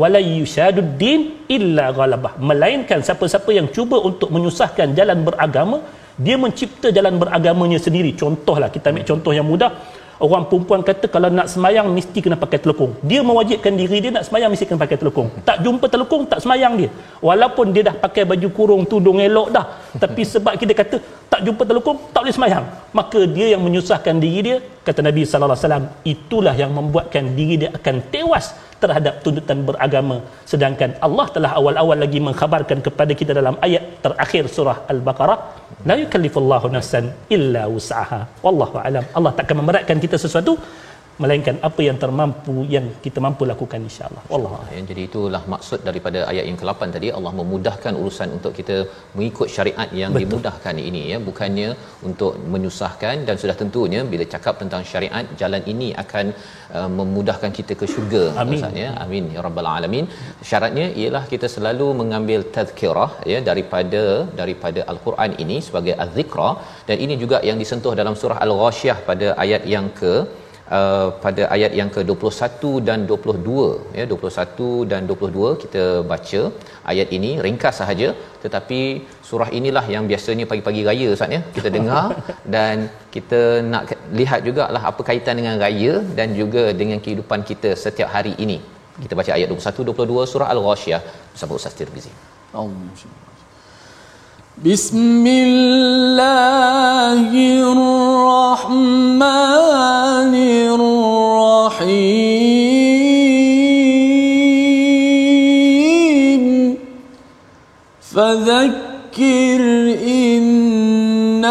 [0.00, 1.20] wala yushaduddin
[1.56, 2.32] illa ghalabah.
[2.48, 5.78] Melainkan siapa-siapa yang cuba untuk menyusahkan jalan beragama
[6.26, 8.10] dia mencipta jalan beragamanya sendiri.
[8.22, 9.72] Contohlah kita ambil contoh yang mudah.
[10.26, 14.26] Orang perempuan kata kalau nak semayang mesti kena pakai telekung dia mewajibkan diri dia nak
[14.26, 16.90] semayang mesti kena pakai telekung tak jumpa telekung tak semayang dia.
[17.28, 19.66] Walaupun dia dah pakai baju kurung tudung elok dah.
[20.02, 20.96] Tapi sebab kita kata
[21.30, 22.66] tak jumpa telekung tak boleh semayang.
[22.98, 27.96] Maka dia yang menyusahkan diri dia kata Nabi SAW itulah yang membuatkan diri dia akan
[28.10, 30.16] tewas terhadap tuntutan beragama.
[30.50, 35.38] Sedangkan Allah telah awal-awal lagi mengkhabarkan kepada kita dalam ayat terakhir surah al-baqarah
[35.88, 38.20] la yukallifullahu nafsan illa wus'aha.
[38.46, 39.04] Wallahu alam.
[39.18, 40.54] Allah takkan memberatkan kita sesuatu
[41.22, 44.22] melainkan apa yang termampu yang kita mampu lakukan insyaallah.
[44.36, 44.60] Allah.
[44.76, 48.76] Yang jadi itulah maksud daripada ayat yang ke-8 tadi Allah memudahkan urusan untuk kita
[49.16, 50.22] mengikut syariat yang Betul.
[50.24, 51.18] dimudahkan ini ya.
[51.28, 51.68] Bukannya
[52.10, 56.26] untuk menyusahkan dan sudah tentunya bila cakap tentang syariat jalan ini akan
[56.78, 58.64] uh, memudahkan kita ke syurga amin.
[58.84, 58.90] Ya.
[59.04, 60.06] Amin ya rabbal alamin.
[60.50, 64.02] Syaratnya ialah kita selalu mengambil tazkirah ya daripada
[64.40, 66.50] daripada al-Quran ini sebagai az-zikra.
[66.90, 70.14] Dan ini juga yang disentuh dalam surah al-ghasyiyah pada ayat yang ke
[70.77, 76.41] uh, pada ayat yang ke-21 dan 22 ya 21 dan 22 kita baca
[76.91, 78.09] ayat ini ringkas sahaja
[78.43, 78.79] tetapi
[79.29, 82.05] surah inilah yang biasanya pagi-pagi raya Ustaz ya kita dengar
[82.55, 83.41] dan kita
[83.73, 83.83] nak
[84.21, 88.57] lihat jugalah apa kaitan dengan raya dan juga dengan kehidupan kita setiap hari ini
[89.03, 91.01] kita baca ayat 21 22 surah al-ghasyiyah
[91.33, 92.13] bersama Ustaz Tirmizi
[92.61, 93.21] Allah
[94.69, 97.33] بسم الله
[97.65, 99.56] الرحمن
[108.18, 109.62] فذكر
[110.02, 111.44] إنما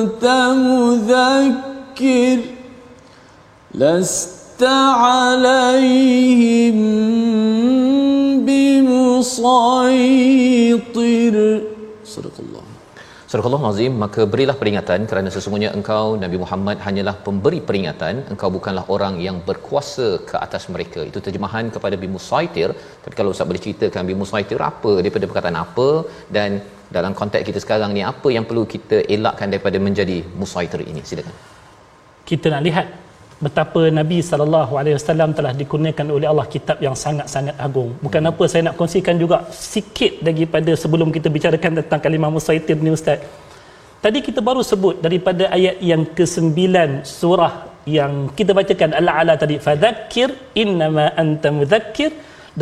[0.00, 0.24] أنت
[0.56, 2.38] مذكر
[3.74, 5.84] لست عليهم
[9.94, 11.62] مسيطر
[12.04, 12.53] صدق الله.
[13.34, 18.48] Surah Allah Azim, maka berilah peringatan kerana sesungguhnya engkau Nabi Muhammad hanyalah pemberi peringatan, engkau
[18.56, 21.00] bukanlah orang yang berkuasa ke atas mereka.
[21.08, 22.68] Itu terjemahan kepada Bi Musaitir.
[23.04, 25.88] Tapi kalau Ustaz boleh ceritakan Bi Musaitir apa daripada perkataan apa
[26.36, 26.62] dan
[26.96, 31.02] dalam konteks kita sekarang ni apa yang perlu kita elakkan daripada menjadi Musaitir ini?
[31.10, 31.34] Silakan.
[32.30, 32.86] Kita nak lihat
[33.42, 37.90] betapa Nabi sallallahu alaihi wasallam telah dikurniakan oleh Allah kitab yang sangat-sangat agung.
[38.04, 38.30] Bukan hmm.
[38.30, 43.20] apa saya nak kongsikan juga sikit daripada sebelum kita bicarakan tentang kalimah musaitir ni ustaz.
[44.04, 46.52] Tadi kita baru sebut daripada ayat yang ke-9
[47.08, 50.28] surah yang kita bacakan al-ala tadi fadzakir
[50.62, 52.10] innama anta mudzakkir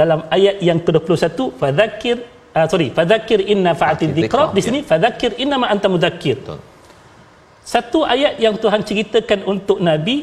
[0.01, 2.17] dalam ayat yang ke-21 fadzakir
[2.57, 6.59] uh, sorry fadzakir inna fa'ati dzikra dzikra, di sini fadzakir inna ma anta Betul.
[7.73, 10.17] satu ayat yang Tuhan ceritakan untuk nabi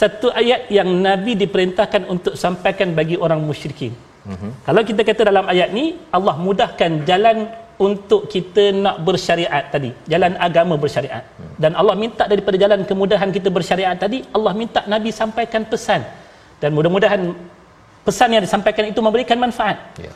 [0.00, 3.92] satu ayat yang nabi diperintahkan untuk sampaikan bagi orang musyrikin
[4.30, 4.50] mm-hmm.
[4.66, 5.84] kalau kita kata dalam ayat ni
[6.16, 7.38] Allah mudahkan jalan
[7.86, 11.54] untuk kita nak bersyariat tadi jalan agama bersyariat mm.
[11.62, 16.02] dan Allah minta daripada jalan kemudahan kita bersyariat tadi Allah minta nabi sampaikan pesan
[16.62, 17.22] dan mudah-mudahan
[18.06, 20.12] pesan yang disampaikan itu memberikan manfaat Ya.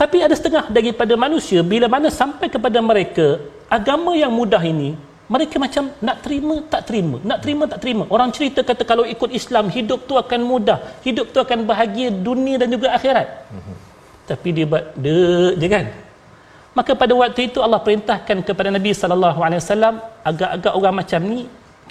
[0.00, 3.26] tapi ada setengah daripada manusia bila mana sampai kepada mereka
[3.78, 4.90] agama yang mudah ini
[5.32, 7.16] mereka macam nak terima tak terima.
[7.30, 8.04] Nak terima tak terima.
[8.14, 10.78] Orang cerita kata kalau ikut Islam hidup tu akan mudah.
[11.06, 13.28] Hidup tu akan bahagia dunia dan juga akhirat.
[14.30, 15.86] Tapi dia buat dek je kan?
[16.78, 19.94] Maka pada waktu itu Allah perintahkan kepada Nabi sallallahu alaihi wasallam
[20.30, 21.40] agak-agak orang macam ni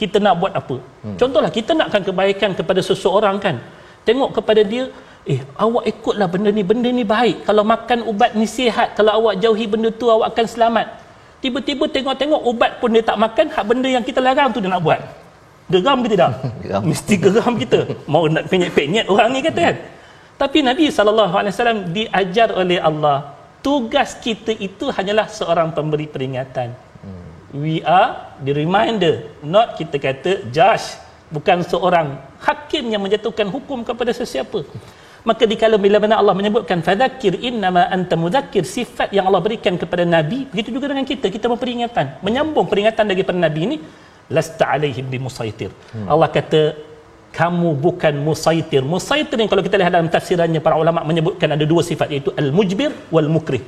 [0.01, 0.77] kita nak buat apa?
[0.81, 1.17] Hmm.
[1.21, 3.57] contohlah kita nakkan kebaikan kepada seseorang kan?
[4.07, 4.83] Tengok kepada dia
[5.33, 7.45] eh awak ikutlah benda ni benda ni baik.
[7.49, 10.85] Kalau makan ubat ni sihat kalau awak jauhi benda tu awak akan selamat
[11.41, 14.85] tiba-tiba tengok-tengok ubat pun dia tak makan hak benda yang kita larang tu dia nak
[14.85, 15.01] buat.
[15.67, 16.31] Geram ke tidak?
[16.63, 16.81] Geram.
[16.85, 17.79] mesti geram kita.
[18.05, 19.75] Mau nak penyet-penyet orang ni kata kan?
[20.37, 26.73] Tapi Nabi SAW diajar oleh Allah tugas kita itu hanyalah seorang pemberi peringatan.
[27.51, 34.15] We are the reminder not kita kata judge bukan seorang hakim yang menjatuhkan hukum kepada
[34.15, 34.63] sesiapa
[35.29, 40.03] maka dikala bila mana Allah menyebutkan fadzakir innama anta mudzakir sifat yang Allah berikan kepada
[40.15, 41.29] nabi begitu juga dengan kita.
[41.35, 43.77] Kita memperingatan menyambung peringatan daripada nabi ini
[44.33, 45.69] lasta alaihim bimusaitir.
[45.93, 46.07] Hmm.
[46.09, 46.61] Allah kata
[47.39, 48.81] kamu bukan musaitir.
[48.83, 52.91] Musaitir ni kalau kita lihat dalam tafsirannya para ulama menyebutkan ada dua sifat iaitu al-mujbir
[53.13, 53.63] wal mukrih.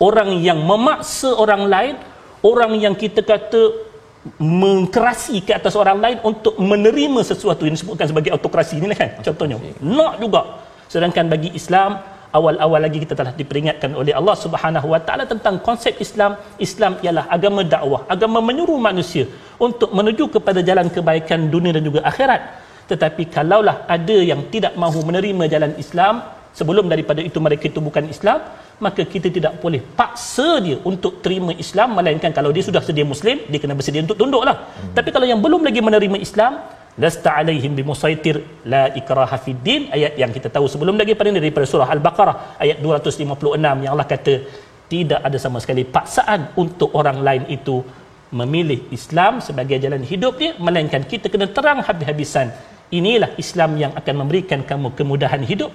[0.00, 1.94] Orang yang memaksa orang lain
[2.40, 3.62] orang yang kita kata
[4.42, 7.62] mengkerasi ke atas orang lain untuk menerima sesuatu.
[7.68, 9.56] Yang disebutkan sebagai autokrasi ni kan contohnya.
[9.78, 11.90] Nak juga sedangkan bagi Islam
[12.38, 16.36] awal-awal lagi kita telah diperingatkan oleh Allah Subhanahu Wa Taala tentang konsep Islam.
[16.66, 19.24] Islam ialah agama dakwah agama menyuruh manusia
[19.66, 22.42] untuk menuju kepada jalan kebaikan dunia dan juga akhirat.
[22.90, 26.22] Tetapi kalaulah ada yang tidak mahu menerima jalan Islam
[26.58, 28.40] sebelum daripada itu mereka itu bukan Islam
[28.84, 33.36] maka kita tidak boleh paksa dia untuk terima Islam melainkan kalau dia sudah sedia muslim
[33.50, 34.56] dia kena bersedia untuk tunduklah.
[34.56, 34.92] Hmm.
[34.96, 36.52] tapi kalau yang belum lagi menerima Islam
[37.02, 38.36] lasta alaihim bimusaitir
[38.72, 39.82] la ikraha fid din.
[39.96, 44.08] Ayat yang kita tahu sebelum lagi pada ini daripada surah al-baqarah ayat 256 yang Allah
[44.14, 44.34] kata
[44.92, 47.76] tidak ada sama sekali paksaan untuk orang lain itu
[48.40, 52.50] memilih Islam sebagai jalan hidup dia melainkan kita kena terang habis-habisan.
[52.98, 55.74] Inilah Islam yang akan memberikan kamu kemudahan hidup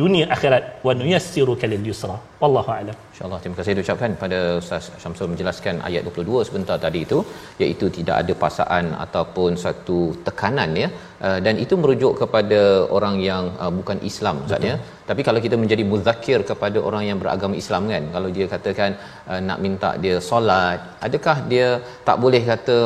[0.00, 0.64] dunia akhirat.
[0.86, 2.16] Wa nuyassiruka lil yusra.
[2.42, 2.96] Wallahu a'lam.
[3.12, 7.18] InsyaAllah terima kasih diucapkan pada Ustaz Syamsul menjelaskan ayat 22 sebentar tadi itu
[7.62, 10.88] iaitu tidak ada paksaan ataupun satu tekanan ya.
[11.26, 12.60] Uh, dan itu merujuk kepada
[12.96, 14.76] orang yang uh, bukan Islam Ustaz ya.
[15.10, 18.90] Tapi kalau kita menjadi muzakir kepada orang yang beragama Islam kan kalau dia katakan
[19.30, 21.68] uh, nak minta dia solat adakah dia
[22.08, 22.78] tak boleh kata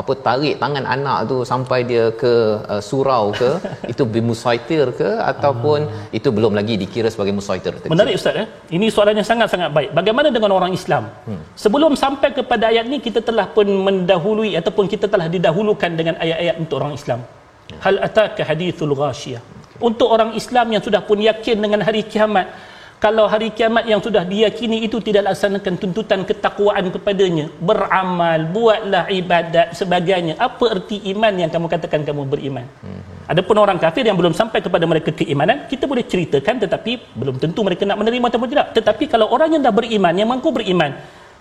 [0.00, 2.32] apa tarik tangan anak tu sampai dia ke
[2.72, 3.50] uh, surau ke
[3.92, 5.88] itu bimusaitir ke ataupun
[6.18, 8.44] itu belum lagi dikira sebagai musaitir Menarik Ustaz ya.
[8.76, 9.90] Ini soalan yang sangat-sangat baik.
[9.98, 11.04] Bagaimana dengan orang Islam?
[11.28, 11.42] Hmm.
[11.64, 16.56] Sebelum sampai kepada ayat ni kita telah pun mendahului ataupun kita telah didahulukan dengan ayat-ayat
[16.62, 17.20] untuk orang Islam.
[17.84, 19.42] Hal ataka hadithul ghashiyah.
[19.88, 22.46] Untuk orang Islam yang sudah pun yakin dengan hari kiamat,
[23.00, 29.72] kalau hari kiamat yang sudah diyakini itu tidak laksanakan tuntutan ketakwaan kepadanya, beramal, buatlah ibadat
[29.72, 30.36] sebagainya.
[30.36, 32.68] Apa erti iman yang kamu katakan kamu beriman?
[32.84, 33.00] Hmm.
[33.24, 37.64] Adapun orang kafir yang belum sampai kepada mereka keimanan, kita boleh ceritakan tetapi belum tentu
[37.64, 38.76] mereka nak menerima ataupun tidak.
[38.76, 40.92] Tetapi kalau orang yang dah beriman, yang mampu beriman,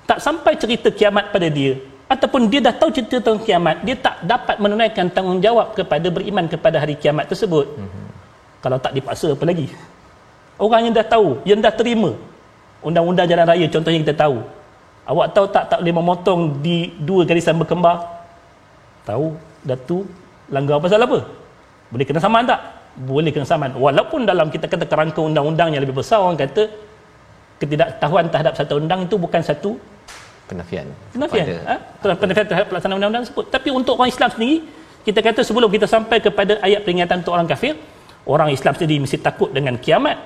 [0.08, 1.76] tak sampai cerita kiamat pada dia,
[2.08, 6.80] ataupun dia dah tahu cerita tentang kiamat, dia tak dapat menunaikan tanggungjawab kepada beriman kepada
[6.80, 7.67] hari kiamat tersebut.
[7.76, 8.08] Hmm.
[8.63, 9.67] Kalau tak dipaksa apa lagi?
[10.60, 12.12] Orang yang dah tahu, yang dah terima
[12.84, 14.43] undang-undang jalan raya contohnya kita tahu.
[15.10, 18.03] Awak tahu tak tak boleh memotong di dua garisan berkembar?
[19.07, 19.34] Tahu,
[19.66, 20.05] datu
[20.51, 21.26] langgar pasal apa?
[21.89, 22.60] Boleh kena saman tak?
[22.99, 23.74] Boleh kena saman.
[23.74, 26.70] Walaupun dalam kita kata kerangka undang-undang yang lebih besar orang kata
[27.60, 29.76] ketidaktahuan terhadap satu undang itu bukan satu
[30.47, 31.76] penafian penafian ha?
[31.99, 34.57] penafian terhadap pelaksanaan undang-undang tersebut tapi untuk orang Islam sendiri
[35.03, 37.76] kita kata sebelum kita sampai kepada ayat peringatan untuk orang kafir
[38.26, 40.18] orang Islam sendiri mesti takut dengan kiamat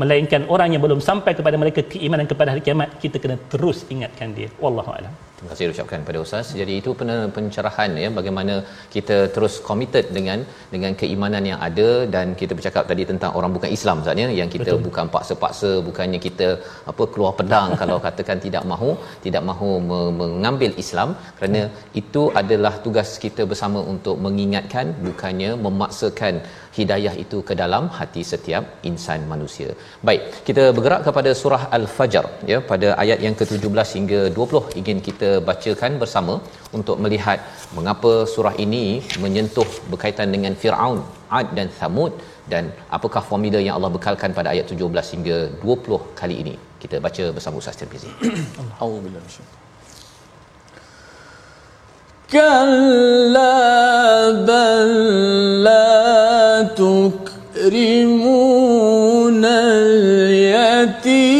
[0.00, 4.32] melainkan orang yang belum sampai kepada mereka keimanan kepada hari kiamat kita kena terus ingatkan
[4.32, 4.48] dia.
[4.62, 6.48] Wallahu a'lam Terima kasih ucapkan pada Ustaz.
[6.58, 8.54] Jadi itu pen- pencerahan ya bagaimana
[8.94, 10.38] kita terus committed dengan
[10.74, 14.50] dengan keimanan yang ada dan kita bercakap tadi tentang orang bukan Islam Ustaz ya yang
[14.54, 14.84] kita Betul.
[14.86, 16.48] bukan paksa-paksa bukannya kita
[16.92, 18.90] apa keluar pedang kalau katakan tidak mahu
[19.26, 21.62] tidak mahu me- mengambil Islam kerana
[22.02, 26.34] itu adalah tugas kita bersama untuk mengingatkan bukannya memaksakan
[26.78, 29.68] hidayah itu ke dalam hati setiap insan manusia.
[30.08, 35.31] Baik, kita bergerak kepada surah Al-Fajr ya pada ayat yang ke-17 hingga 20 ingin kita
[35.49, 36.33] bacakan bersama
[36.77, 37.39] untuk melihat
[37.77, 38.85] mengapa surah ini
[39.23, 40.99] menyentuh berkaitan dengan Firaun,
[41.39, 42.11] Ad dan Thamud
[42.51, 42.63] dan
[42.97, 46.55] apakah formula yang Allah bekalkan pada ayat 17 hingga 20 kali ini.
[46.81, 48.11] Kita baca bersama Ustaz Tirmizi.
[48.81, 49.57] أعوذ بالله من الشيطان
[52.33, 53.55] كلا
[54.49, 54.89] بل
[55.63, 55.97] لا
[56.81, 58.25] تكرمون
[59.45, 61.30] اليتيم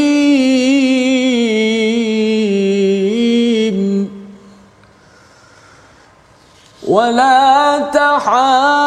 [6.92, 8.81] ولا تحاسبوا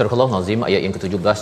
[0.00, 1.40] Astagfirullahalazim ayat yang ke-17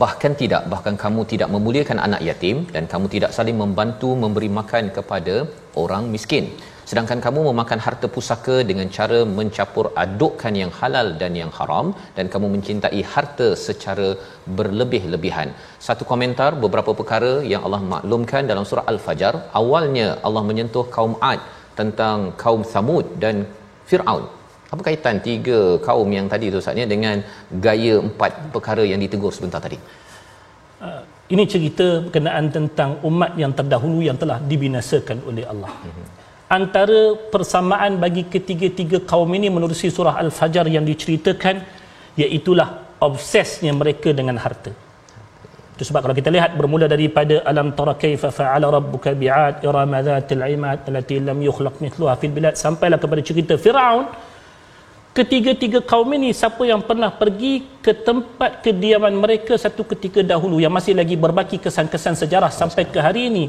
[0.00, 4.84] bahkan tidak bahkan kamu tidak memuliakan anak yatim dan kamu tidak saling membantu memberi makan
[4.96, 5.36] kepada
[5.82, 6.44] orang miskin.
[6.90, 12.28] Sedangkan kamu memakan harta pusaka dengan cara mencampur adukkan yang halal dan yang haram dan
[12.34, 14.08] kamu mencintai harta secara
[14.58, 15.56] berlebih-lebihan.
[15.88, 19.34] Satu komentar beberapa perkara yang Allah maklumkan dalam surah al-fajar.
[19.62, 21.40] Awalnya Allah menyentuh kaum ad
[21.80, 23.48] tentang kaum samud dan
[23.88, 24.35] firaun
[24.72, 27.22] apa kaitan tiga kaum yang tadi tu Ustaz ya dengan
[27.66, 29.78] gaya empat perkara yang ditegur sebentar tadi?
[30.82, 31.02] Uh,
[31.34, 35.72] ini cerita berkenaan tentang umat yang terdahulu yang telah dibinasakan oleh Allah.
[35.72, 36.06] Mm-hmm.
[36.58, 37.00] Antara
[37.34, 41.56] persamaan bagi ketiga-tiga kaum ini menerusi surah Al-Fajr yang diceritakan
[42.22, 42.68] iaitulah
[43.02, 44.70] obsesnya mereka dengan harta.
[45.76, 50.44] Itu sebab kalau kita lihat bermula daripada alam tara kaifa fa'ala rabbuka bi'ad irama dhatil
[50.56, 54.06] imad allati lam yukhlaq mithluha fil bilad sampailah kepada cerita Firaun
[55.16, 60.68] ketiga-tiga kaum ini siapa yang pernah pergi ke tempat kediaman mereka satu ketika dahulu yang
[60.68, 63.44] masih lagi berbaki kesan-kesan sejarah sampai ke hari ini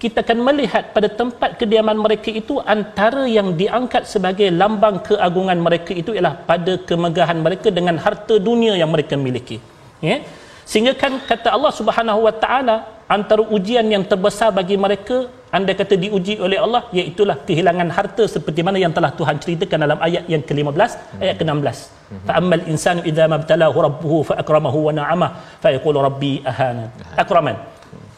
[0.00, 5.92] kita akan melihat pada tempat kediaman mereka itu antara yang diangkat sebagai lambang keagungan mereka
[5.92, 9.60] itu ialah pada kemegahan mereka dengan harta dunia yang mereka miliki.
[10.00, 10.24] Ya?
[10.64, 12.76] Sehingga kan kata Allah Subhanahu wa taala
[13.16, 18.60] antara ujian yang terbesar bagi mereka anda kata diuji oleh Allah iaitulah kehilangan harta seperti
[18.66, 20.90] mana yang telah Tuhan ceritakan dalam ayat yang ke-15
[21.20, 21.78] ayat ke-16
[22.28, 25.28] fa ammal insanu idza mabtalahu rabbuhu fa akramahu wa na'ama
[25.62, 26.84] fa yaqulu rabbi ahana.
[27.22, 27.56] Akraman.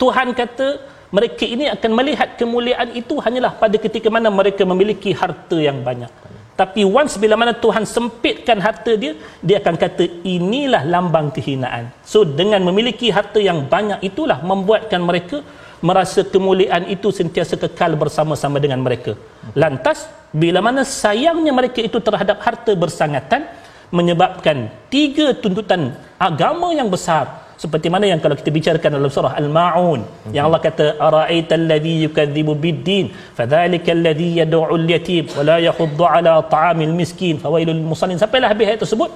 [0.02, 0.68] Tuhan kata
[1.16, 6.10] mereka ini akan melihat kemuliaan itu hanyalah pada ketika mana mereka memiliki harta yang banyak
[6.54, 11.90] tapi once bila mana Tuhan sempitkan harta dia dia akan kata inilah lambang kehinaan.
[12.06, 15.42] So dengan memiliki harta yang banyak itulah membuatkan mereka
[15.82, 19.18] merasa kemuliaan itu sentiasa kekal bersama-sama dengan mereka.
[19.52, 23.50] Lantas bila mana sayangnya mereka itu terhadap harta bersangatan
[23.90, 30.00] menyebabkan tiga tuntutan agama yang besar seperti mana yang kalau kita bicarakan dalam surah Al-Maun
[30.02, 30.32] mm-hmm.
[30.36, 33.06] yang Allah kata ara'aita alladhi yukadzibu bid-din
[33.38, 38.82] fadhalika alladhi yad'u al-yatim wa la yahuddu ala ta'amil miskin fawailul musallin sampailah habis ayat
[38.84, 39.10] tersebut.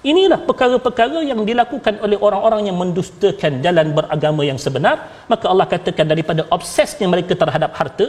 [0.00, 4.96] Inilah perkara-perkara yang dilakukan oleh orang-orang yang mendustakan jalan beragama yang sebenar.
[5.28, 8.06] Maka Allah katakan daripada obsesnya mereka terhadap harta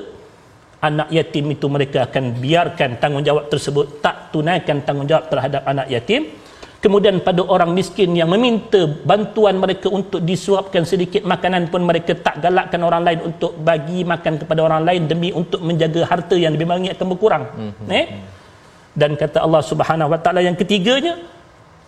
[0.89, 6.21] anak yatim itu mereka akan biarkan tanggungjawab tersebut tak tunaikan tanggungjawab terhadap anak yatim
[6.81, 12.41] kemudian pada orang miskin yang meminta bantuan mereka untuk disuapkan sedikit makanan pun mereka tak
[12.41, 16.89] galakkan orang lain untuk bagi makan kepada orang lain demi untuk menjaga harta yang dibangi
[16.89, 17.87] akan berkurang mm-hmm.
[17.93, 18.05] eh?
[18.97, 21.21] dan kata Allah subhanahu wa ta'ala yang ketiganya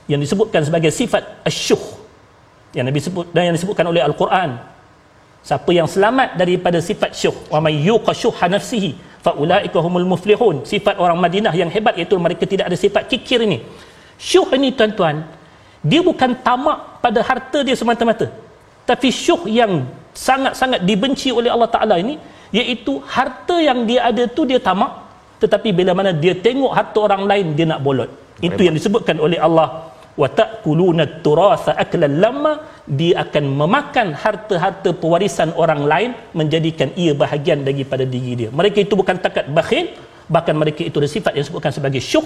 [0.06, 1.82] yang disebutkan sebagai sifat asyuh
[2.78, 4.62] yang Nabi sebut dan yang disebutkan oleh Al-Quran
[5.42, 8.94] siapa yang selamat daripada sifat syuh wa may yuqashuha nafsihi
[9.26, 13.42] fa ulaika humul muflihun sifat orang Madinah yang hebat iaitu mereka tidak ada sifat kikir
[13.42, 13.60] ini
[14.30, 15.16] syuh ini tuan-tuan
[15.92, 18.28] dia bukan tamak pada harta dia semata-mata.
[18.90, 19.84] Tapi syuh yang
[20.16, 22.16] sangat-sangat dibenci oleh Allah Ta'ala ini
[22.56, 24.92] iaitu harta yang dia ada tu dia tamak
[25.44, 28.08] tetapi bila mana dia tengok harta orang lain dia nak bolot.
[28.48, 32.52] Itu yang disebutkan oleh Allah wa ta'kuluna turatha aklan lamma
[33.00, 36.10] dia akan memakan harta-harta pewarisan orang lain
[36.40, 38.50] menjadikan ia bahagian daripada diri dia.
[38.60, 39.92] Mereka itu bukan takat bakhil
[40.32, 42.24] bahkan mereka itu ada sifat yang disebutkan sebagai syuh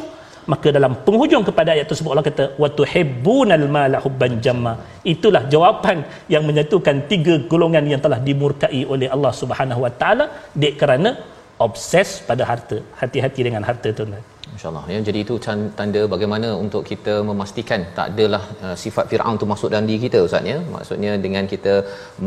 [0.52, 4.74] maka dalam penghujung kepada ayat tersebut Allah kata wa tuhibbunal mala hubban jamma.
[5.14, 10.26] Itulah jawapan yang menyatukan tiga golongan yang telah dimurkai oleh Allah Subhanahu wa taala.
[10.62, 11.12] Dek kerana
[11.68, 12.80] obses pada harta.
[13.02, 14.86] Hati-hati dengan harta tuan-tuan InsyaAllah.
[14.94, 15.36] Ya, jadi itu
[15.80, 20.20] tanda bagaimana untuk kita memastikan tak adalah uh, sifat Fir'aun tu masuk dalam diri kita
[20.28, 20.58] Ustaz ya.
[20.76, 21.76] Maksudnya dengan kita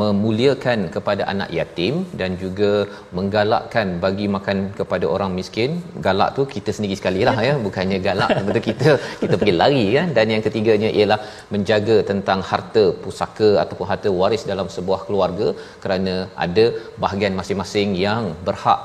[0.00, 2.70] memuliakan kepada anak yatim dan juga
[3.18, 5.72] menggalakkan bagi makan kepada orang miskin.
[6.06, 7.54] Galak tu kita sendiri sekali lah ya.
[7.66, 8.90] Bukannya galak betul kita
[9.22, 10.08] kita pergi lari kan.
[10.18, 11.20] Dan yang ketiganya ialah
[11.56, 15.50] menjaga tentang harta pusaka ataupun harta waris dalam sebuah keluarga
[15.82, 16.14] kerana
[16.46, 16.66] ada
[17.04, 18.80] bahagian masing-masing yang berhak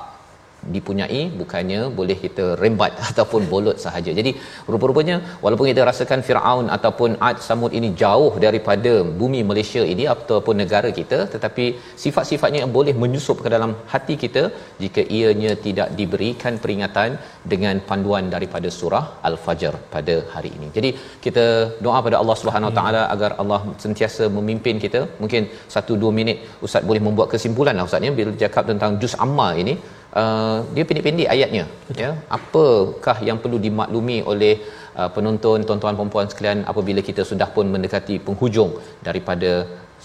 [0.73, 4.11] dipunyai bukannya boleh kita rembat ataupun bolot sahaja.
[4.19, 4.31] Jadi
[4.73, 10.55] rupa-rupanya walaupun kita rasakan Firaun ataupun Ad Samud ini jauh daripada bumi Malaysia ini ataupun
[10.63, 11.65] negara kita tetapi
[12.03, 14.43] sifat-sifatnya yang boleh menyusup ke dalam hati kita
[14.83, 17.11] jika ianya tidak diberikan peringatan
[17.53, 20.67] dengan panduan daripada surah Al-Fajr pada hari ini.
[20.77, 20.89] Jadi
[21.25, 21.45] kita
[21.85, 25.01] doa pada Allah Subhanahu Wa Taala agar Allah sentiasa memimpin kita.
[25.21, 25.43] Mungkin
[25.75, 29.47] 1 2 minit ustaz boleh membuat kesimpulan lah ustaz ya bila cakap tentang juz amma
[29.63, 29.75] ini
[30.21, 32.01] uh, dia pendek-pendek ayatnya Betul.
[32.03, 34.53] ya apakah yang perlu dimaklumi oleh
[34.99, 38.73] uh, penonton tuan-tuan puan-puan sekalian apabila kita sudah pun mendekati penghujung
[39.07, 39.51] daripada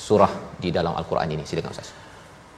[0.06, 0.32] surah
[0.62, 1.90] di dalam al-Quran ini silakan ustaz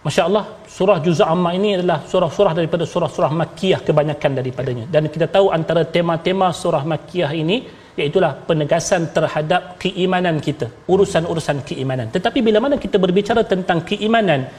[0.07, 0.45] Masya Allah,
[0.77, 4.85] surah Juz' Amma ini adalah surah-surah daripada surah-surah Makkiyah kebanyakan daripadanya.
[4.95, 7.57] Dan kita tahu antara tema-tema surah Makkiyah ini,
[7.95, 12.11] iaitulah penegasan terhadap keimanan kita, urusan-urusan keimanan.
[12.11, 14.51] Tetapi bila mana kita berbicara tentang keimanan,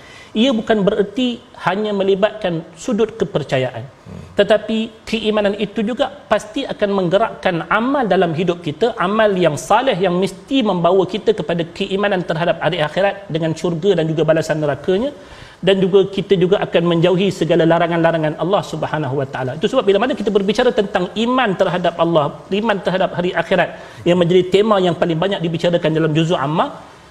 [0.41, 1.27] ia bukan bererti
[1.65, 2.53] hanya melibatkan
[2.83, 3.85] sudut kepercayaan
[4.39, 4.77] tetapi
[5.09, 10.65] keimanan itu juga pasti akan menggerakkan amal dalam hidup kita amal yang saleh yang mesti
[10.65, 15.11] membawa kita kepada keimanan terhadap hari akhirat dengan syurga dan juga balasan nerakanya
[15.67, 19.51] dan juga kita juga akan menjauhi segala larangan-larangan Allah Subhanahu wa taala.
[19.57, 22.25] Itu sebab bila mana kita berbicara tentang iman terhadap Allah,
[22.59, 23.69] iman terhadap hari akhirat
[24.09, 26.65] yang menjadi tema yang paling banyak dibicarakan dalam juzuk amma,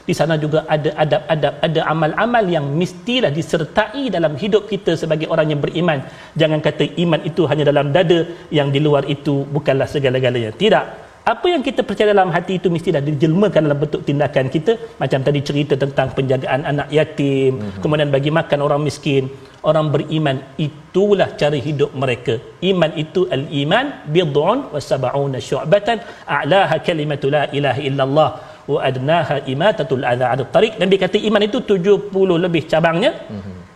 [0.09, 5.55] di sana juga ada adab-adab ada amal-amal yang mestilah disertai dalam hidup kita sebagai orang
[5.55, 6.03] yang beriman.
[6.41, 8.21] Jangan kata iman itu hanya dalam dada
[8.59, 10.51] yang di luar itu bukanlah segala-galanya.
[10.63, 10.85] Tidak.
[11.23, 14.73] Apa yang kita percaya dalam hati itu mestilah dijelmakan dalam bentuk tindakan kita.
[15.03, 17.79] Macam tadi cerita tentang penjagaan anak yatim mm-hmm.
[17.83, 19.31] kemudian bagi makan orang miskin.
[19.63, 22.35] Orang beriman itulah cara hidup mereka.
[22.71, 26.03] Iman itu al-iman bid'un wa sab'una syu'batan.
[26.27, 28.31] A'laha kalimatu la ilaha illallah
[28.73, 30.27] wa adnaha imatatul adha.
[30.35, 32.13] Ad tariq nabi kata iman itu 70
[32.45, 33.13] lebih cabangnya.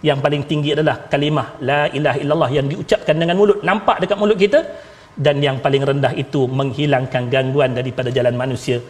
[0.09, 3.59] Yang paling tinggi adalah kalimah la ilaha illallah yang diucapkan dengan mulut.
[3.64, 4.61] Nampak dekat mulut kita.
[5.16, 8.84] Dan yang paling rendah itu menghilangkan gangguan daripada jalan manusia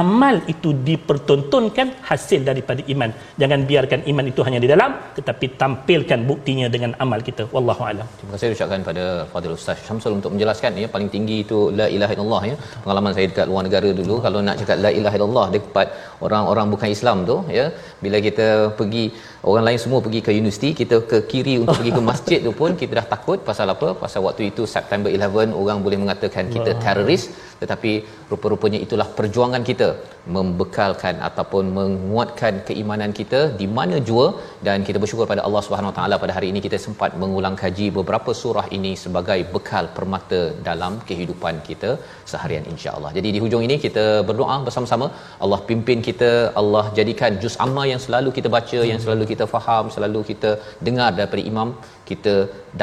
[0.00, 3.10] amal itu dipertontonkan hasil daripada iman.
[3.40, 7.44] Jangan biarkan iman itu hanya di dalam tetapi tampilkan buktinya dengan amal kita.
[7.54, 8.06] Wallahu alam.
[8.20, 12.12] Terima kasih ucapkan pada Fadil Ustaz Syamsul untuk menjelaskan ya paling tinggi itu la ilaha
[12.16, 12.56] illallah ya.
[12.84, 15.88] Pengalaman saya dekat luar negara dulu kalau nak cakap la ilaha illallah dekat
[16.26, 17.66] orang-orang bukan Islam tu ya
[18.04, 18.48] bila kita
[18.80, 19.04] pergi
[19.50, 22.72] orang lain semua pergi ke universiti kita ke kiri untuk pergi ke masjid tu pun
[22.82, 23.88] kita dah takut pasal apa?
[24.04, 27.24] Pasal waktu itu September 11 orang boleh mengatakan kita teroris
[27.62, 27.92] tetapi
[28.32, 29.88] rupa-rupanya itulah perjuangan kita
[30.36, 34.26] membekalkan ataupun menguatkan keimanan kita di mana jua
[34.66, 37.86] dan kita bersyukur pada Allah Subhanahu Wa Taala pada hari ini kita sempat mengulang kaji
[37.98, 41.90] beberapa surah ini sebagai bekal permata dalam kehidupan kita
[42.32, 43.12] seharian insya-Allah.
[43.18, 45.08] Jadi di hujung ini kita berdoa bersama-sama
[45.44, 46.30] Allah pimpin kita,
[46.62, 50.52] Allah jadikan juz amma yang selalu kita baca, yang selalu kita faham, selalu kita
[50.88, 51.70] dengar daripada imam
[52.10, 52.34] kita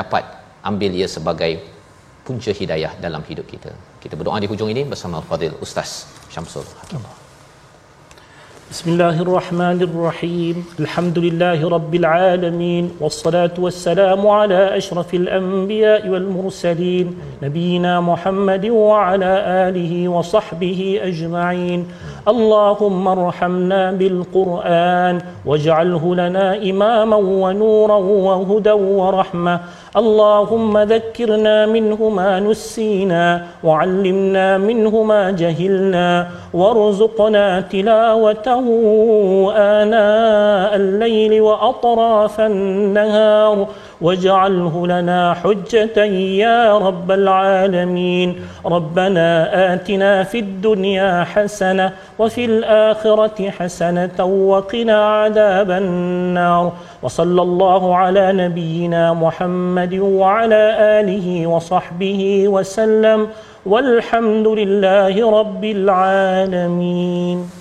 [0.01, 0.25] dapat
[0.69, 1.51] ambil ia sebagai
[2.25, 3.71] punca hidayah dalam hidup kita.
[4.02, 7.04] Kita berdoa di hujung ini bersama Fadil Ustaz Syamsul Hakim.
[8.70, 17.06] بسم الله الرحمن الرحيم الحمد لله رب العالمين والصلاة والسلام على أشرف الأنبياء والمرسلين
[17.42, 19.32] نبينا محمد وعلى
[19.68, 21.80] آله وصحبه أجمعين
[22.27, 29.59] اللهم ارحمنا بالقرآن واجعله لنا إماما ونورا وهدى ورحمة.
[29.97, 38.65] اللهم ذكرنا منه ما نسينا وعلمنا منه ما جهلنا وارزقنا تلاوته
[39.55, 43.67] آناء الليل وأطراف النهار.
[44.01, 46.03] واجعله لنا حجة
[46.43, 48.35] يا رب العالمين.
[48.65, 49.27] ربنا
[49.73, 56.71] آتنا في الدنيا حسنة وفي الآخرة حسنة وقنا عذاب النار.
[57.03, 63.27] وصلى الله على نبينا محمد وعلى آله وصحبه وسلم.
[63.65, 67.58] والحمد لله رب العالمين.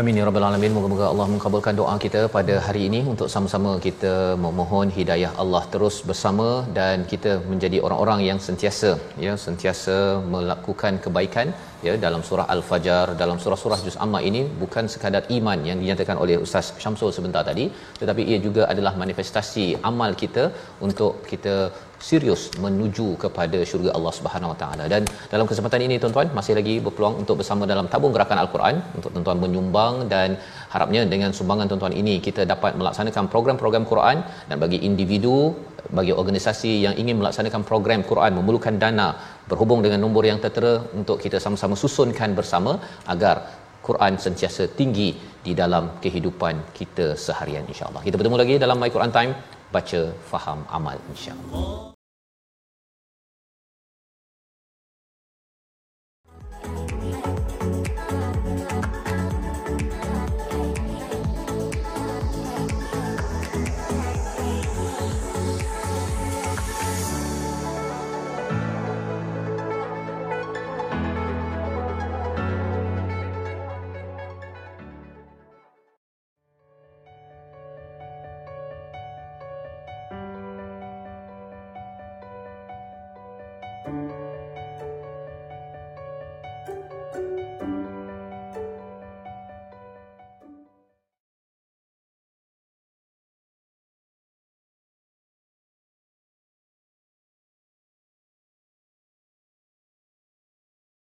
[0.00, 0.72] Amin ya rabbal alamin.
[0.74, 4.12] Moga-moga Allah mengabulkan doa kita pada hari ini untuk sama-sama kita
[4.44, 6.46] memohon hidayah Allah terus bersama
[6.78, 8.90] dan kita menjadi orang-orang yang sentiasa
[9.24, 9.96] ya sentiasa
[10.34, 11.52] melakukan kebaikan
[11.86, 16.36] ya dalam surah al-fajar dalam surah-surah juz amma ini bukan sekadar iman yang dinyatakan oleh
[16.44, 17.64] ustaz Syamsul sebentar tadi
[18.00, 20.44] tetapi ia juga adalah manifestasi amal kita
[20.88, 21.56] untuk kita
[22.08, 24.84] serius menuju kepada syurga Allah Subhanahu Wa Taala.
[24.92, 25.02] Dan
[25.32, 29.40] dalam kesempatan ini tuan-tuan masih lagi berpeluang untuk bersama dalam tabung gerakan al-Quran untuk tuan-tuan
[29.44, 30.30] menyumbang dan
[30.74, 34.18] harapnya dengan sumbangan tuan-tuan ini kita dapat melaksanakan program-program Quran
[34.50, 35.36] dan bagi individu
[35.98, 39.08] bagi organisasi yang ingin melaksanakan program Quran memerlukan dana
[39.50, 42.74] berhubung dengan nombor yang tertera untuk kita sama-sama susunkan bersama
[43.14, 43.36] agar
[43.86, 45.08] Quran sentiasa tinggi
[45.46, 48.02] di dalam kehidupan kita seharian insya-Allah.
[48.06, 49.32] Kita bertemu lagi dalam My Quran Time
[49.74, 51.92] baca faham amal insya-Allah.